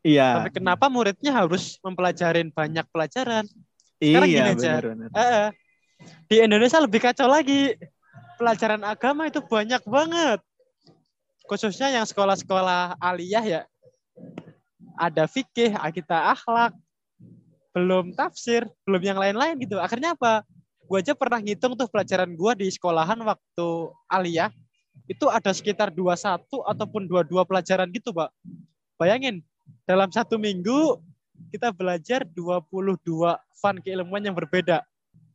Iya. 0.00 0.40
Tapi 0.40 0.50
kenapa 0.60 0.88
muridnya 0.88 1.32
harus 1.36 1.76
mempelajarin 1.84 2.48
banyak 2.52 2.86
pelajaran? 2.88 3.44
sekarang 4.00 4.28
iya, 4.32 4.40
gini 4.40 4.50
aja. 4.56 4.72
benar-benar. 4.80 5.08
Eh, 5.12 5.20
eh. 5.20 5.48
di 6.24 6.36
Indonesia 6.40 6.80
lebih 6.80 7.00
kacau 7.04 7.28
lagi. 7.28 7.76
Pelajaran 8.40 8.80
agama 8.80 9.28
itu 9.28 9.44
banyak 9.44 9.84
banget. 9.84 10.40
Khususnya 11.44 11.92
yang 11.92 12.08
sekolah-sekolah 12.08 12.96
aliyah 12.96 13.44
ya. 13.44 13.62
Ada 14.96 15.28
fikih, 15.28 15.76
kita 15.92 16.32
akhlak, 16.32 16.72
belum 17.70 18.16
tafsir, 18.18 18.66
belum 18.86 19.02
yang 19.02 19.18
lain-lain 19.18 19.58
gitu. 19.62 19.78
Akhirnya 19.78 20.14
apa? 20.18 20.42
Gue 20.86 20.98
aja 21.02 21.14
pernah 21.14 21.38
ngitung 21.38 21.78
tuh 21.78 21.86
pelajaran 21.86 22.34
gue 22.34 22.52
di 22.58 22.66
sekolahan 22.70 23.18
waktu 23.22 23.68
aliyah. 24.10 24.50
Itu 25.06 25.30
ada 25.30 25.54
sekitar 25.54 25.94
21 25.94 26.42
ataupun 26.44 27.06
22 27.06 27.46
pelajaran 27.46 27.86
gitu, 27.94 28.10
Pak. 28.10 28.30
Bayangin, 28.98 29.42
dalam 29.86 30.10
satu 30.10 30.38
minggu 30.38 30.98
kita 31.54 31.70
belajar 31.70 32.26
22 32.26 33.38
fun 33.58 33.76
keilmuan 33.78 34.22
yang 34.22 34.34
berbeda. 34.34 34.82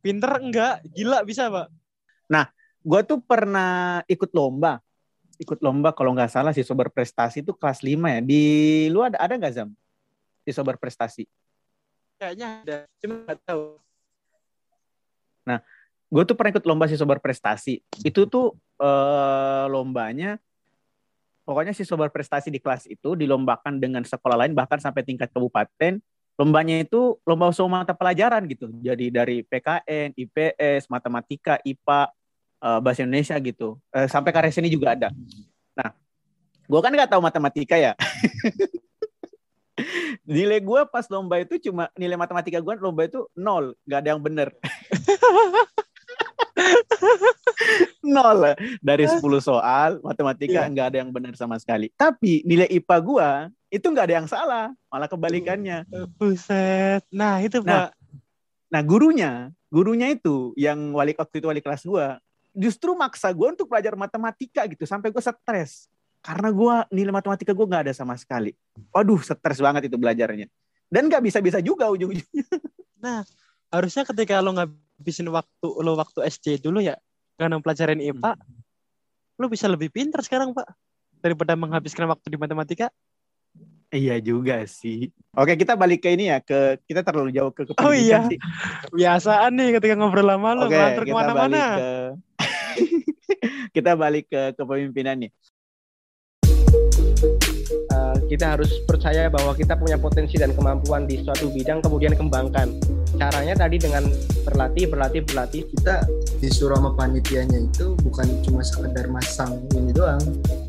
Pinter 0.04 0.38
enggak? 0.38 0.84
Gila 0.92 1.24
bisa, 1.24 1.48
Pak. 1.48 1.72
Gue 2.86 3.02
tuh 3.02 3.18
pernah 3.18 4.06
ikut 4.06 4.30
lomba. 4.30 4.78
Ikut 5.42 5.58
lomba 5.58 5.90
kalau 5.90 6.14
nggak 6.14 6.30
salah 6.30 6.54
siswa 6.54 6.78
berprestasi 6.86 7.42
itu 7.42 7.50
kelas 7.50 7.82
5 7.82 7.98
ya. 8.14 8.20
Di 8.22 8.42
lu 8.94 9.02
ada 9.02 9.18
ada 9.18 9.34
nggak 9.34 9.52
Zam? 9.58 9.74
Siswa 10.46 10.62
berprestasi. 10.62 11.26
Kayaknya 12.16 12.46
ada, 12.64 12.76
cuma 12.96 13.14
nggak 13.28 13.38
tahu. 13.44 13.64
gue 16.06 16.22
tuh 16.22 16.38
pernah 16.38 16.54
ikut 16.54 16.64
lomba 16.64 16.88
siswa 16.88 17.04
berprestasi. 17.04 17.84
Itu 18.00 18.24
tuh 18.24 18.56
eh, 18.80 19.64
lombanya, 19.68 20.40
pokoknya 21.44 21.76
siswa 21.76 22.08
berprestasi 22.08 22.48
di 22.48 22.56
kelas 22.56 22.88
itu 22.88 23.14
dilombakan 23.14 23.76
dengan 23.76 24.00
sekolah 24.00 24.40
lain 24.46 24.56
bahkan 24.56 24.80
sampai 24.80 25.04
tingkat 25.04 25.28
kabupaten. 25.28 26.00
Lombanya 26.36 26.80
itu 26.80 27.16
lomba 27.24 27.52
semua 27.52 27.84
mata 27.84 27.92
pelajaran 27.92 28.44
gitu. 28.48 28.68
Jadi 28.80 29.08
dari 29.08 29.40
PKN, 29.44 30.16
IPS, 30.16 30.88
matematika, 30.88 31.60
IPA, 31.64 32.00
eh, 32.64 32.78
bahasa 32.80 33.04
Indonesia 33.04 33.36
gitu. 33.40 33.76
Eh, 33.92 34.08
sampai 34.08 34.32
karya 34.32 34.52
seni 34.52 34.72
juga 34.72 34.96
ada. 34.96 35.08
Nah, 35.76 35.92
gue 36.64 36.80
kan 36.80 36.92
nggak 36.96 37.12
tahu 37.12 37.20
matematika 37.20 37.76
ya. 37.76 37.92
nilai 40.28 40.58
gue 40.60 40.80
pas 40.88 41.04
lomba 41.08 41.36
itu 41.38 41.60
cuma 41.68 41.88
nilai 41.94 42.16
matematika 42.16 42.58
gue 42.58 42.74
lomba 42.80 43.04
itu 43.04 43.24
nol, 43.36 43.76
nggak 43.84 43.98
ada 44.00 44.08
yang 44.14 44.22
bener. 44.22 44.48
nol 48.06 48.54
dari 48.80 49.04
10 49.04 49.18
soal 49.42 49.98
matematika 50.00 50.64
Iya. 50.66 50.70
nggak 50.72 50.86
ada 50.94 50.98
yang 51.04 51.10
benar 51.12 51.34
sama 51.36 51.58
sekali 51.58 51.90
tapi 51.94 52.40
nilai 52.46 52.70
IPA 52.70 52.96
gua 53.02 53.30
itu 53.68 53.82
nggak 53.82 54.06
ada 54.08 54.16
yang 54.22 54.28
salah 54.30 54.66
malah 54.88 55.10
kebalikannya 55.10 55.84
Buset. 56.16 57.02
Nah, 57.10 57.42
itu, 57.42 57.60
Nah, 57.60 57.90
Pak. 57.90 57.98
nah 58.70 58.80
gurunya 58.82 59.50
gurunya 59.68 60.14
itu 60.14 60.54
yang 60.56 60.94
wali 60.94 61.12
waktu 61.12 61.42
itu 61.42 61.46
wali 61.50 61.60
kelas 61.60 61.82
gua 61.84 62.22
justru 62.54 62.94
maksa 62.96 63.28
gua 63.34 63.52
untuk 63.52 63.68
belajar 63.68 63.92
matematika 63.98 64.64
gitu 64.70 64.86
sampai 64.86 65.10
gua 65.12 65.20
stres 65.20 65.90
karena 66.26 66.48
gua 66.50 66.82
nilai 66.90 67.14
matematika 67.14 67.54
gua 67.54 67.66
nggak 67.70 67.82
ada 67.86 67.94
sama 67.94 68.18
sekali 68.18 68.50
waduh 68.90 69.22
stres 69.22 69.62
banget 69.62 69.86
itu 69.86 69.94
belajarnya 69.94 70.50
dan 70.90 71.06
nggak 71.06 71.22
bisa 71.22 71.38
bisa 71.38 71.62
juga 71.62 71.86
ujung-ujungnya 71.94 72.42
Harusnya 73.66 74.06
ketika 74.06 74.38
lo 74.38 74.54
ngabisin 74.54 75.26
waktu 75.28 75.68
lo 75.82 75.98
waktu 75.98 76.22
SD 76.30 76.62
dulu 76.62 76.78
ya, 76.78 76.94
karena 77.34 77.58
pelajaran 77.58 77.98
IPA, 77.98 78.38
lo 79.36 79.46
bisa 79.50 79.66
lebih 79.66 79.90
pintar 79.90 80.22
sekarang, 80.22 80.54
Pak. 80.54 80.70
Daripada 81.18 81.58
menghabiskan 81.58 82.06
waktu 82.06 82.30
di 82.30 82.38
matematika. 82.38 82.88
iya 83.94 84.18
juga 84.18 84.66
sih 84.66 85.14
oke 85.30 85.54
kita 85.54 85.78
balik 85.78 86.02
ke 86.02 86.10
ini 86.10 86.26
ya 86.28 86.42
ke 86.42 86.74
kita 86.90 87.06
terlalu 87.06 87.30
jauh 87.30 87.54
ke 87.54 87.70
Oh 87.78 87.94
iya. 87.94 88.26
sih 88.26 88.34
Biasaan 88.90 89.54
nih 89.54 89.78
ketika 89.78 89.94
ngobrol 89.94 90.26
lama 90.26 90.58
lo, 90.58 90.66
Oke, 90.66 90.74
ngelantur 90.74 91.04
kita 91.06 91.14
balik 91.14 91.22
ke 91.22 91.30
mana-mana. 91.30 91.64
ke 91.70 91.88
kita 93.78 93.92
balik 93.94 94.24
ke 94.26 94.40
kepemimpinan 94.58 95.16
nih. 95.26 95.30
Eh, 97.96 98.16
kita 98.36 98.56
harus 98.56 98.70
percaya 98.84 99.32
bahwa 99.32 99.56
kita 99.56 99.72
punya 99.78 99.96
potensi 99.96 100.36
dan 100.36 100.52
kemampuan 100.52 101.08
di 101.08 101.24
suatu 101.24 101.48
bidang 101.48 101.80
kemudian 101.80 102.12
kembangkan. 102.12 102.76
Caranya 103.16 103.56
tadi 103.56 103.80
dengan 103.80 104.04
berlatih 104.44 104.90
berlatih 104.92 105.24
berlatih. 105.24 105.62
Kita 105.72 106.04
disuruh 106.42 106.76
sama 106.76 106.92
panitianya 106.92 107.64
itu 107.64 107.96
bukan 108.04 108.28
cuma 108.44 108.60
sekedar 108.60 109.08
masang 109.08 109.56
ini 109.72 109.88
doang 109.88 110.20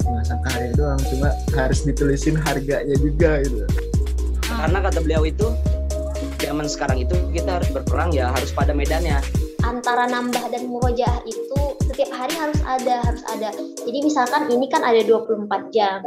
masang 0.08 0.40
karya 0.40 0.72
doang 0.80 0.96
cuma 1.12 1.36
harus 1.60 1.84
ditulisin 1.84 2.40
harganya 2.40 2.96
juga 2.96 3.44
gitu. 3.44 3.68
Karena 4.48 4.80
kata 4.80 5.00
beliau 5.04 5.28
itu 5.28 5.52
zaman 6.40 6.72
sekarang 6.72 7.04
itu 7.04 7.16
kita 7.36 7.60
harus 7.60 7.70
berperang 7.76 8.16
ya 8.16 8.32
harus 8.32 8.56
pada 8.56 8.72
medannya. 8.72 9.20
antara 9.66 10.08
nambah 10.08 10.48
dan 10.48 10.63
murojaah 10.72 11.28
itu 11.28 11.60
setiap 11.92 12.08
hari 12.16 12.32
harus 12.40 12.56
ada 12.63 13.04
harus 13.04 13.20
ada. 13.36 13.52
Jadi 13.84 14.00
misalkan 14.00 14.48
ini 14.48 14.72
kan 14.72 14.80
ada 14.80 15.04
24 15.04 15.76
jam 15.76 16.00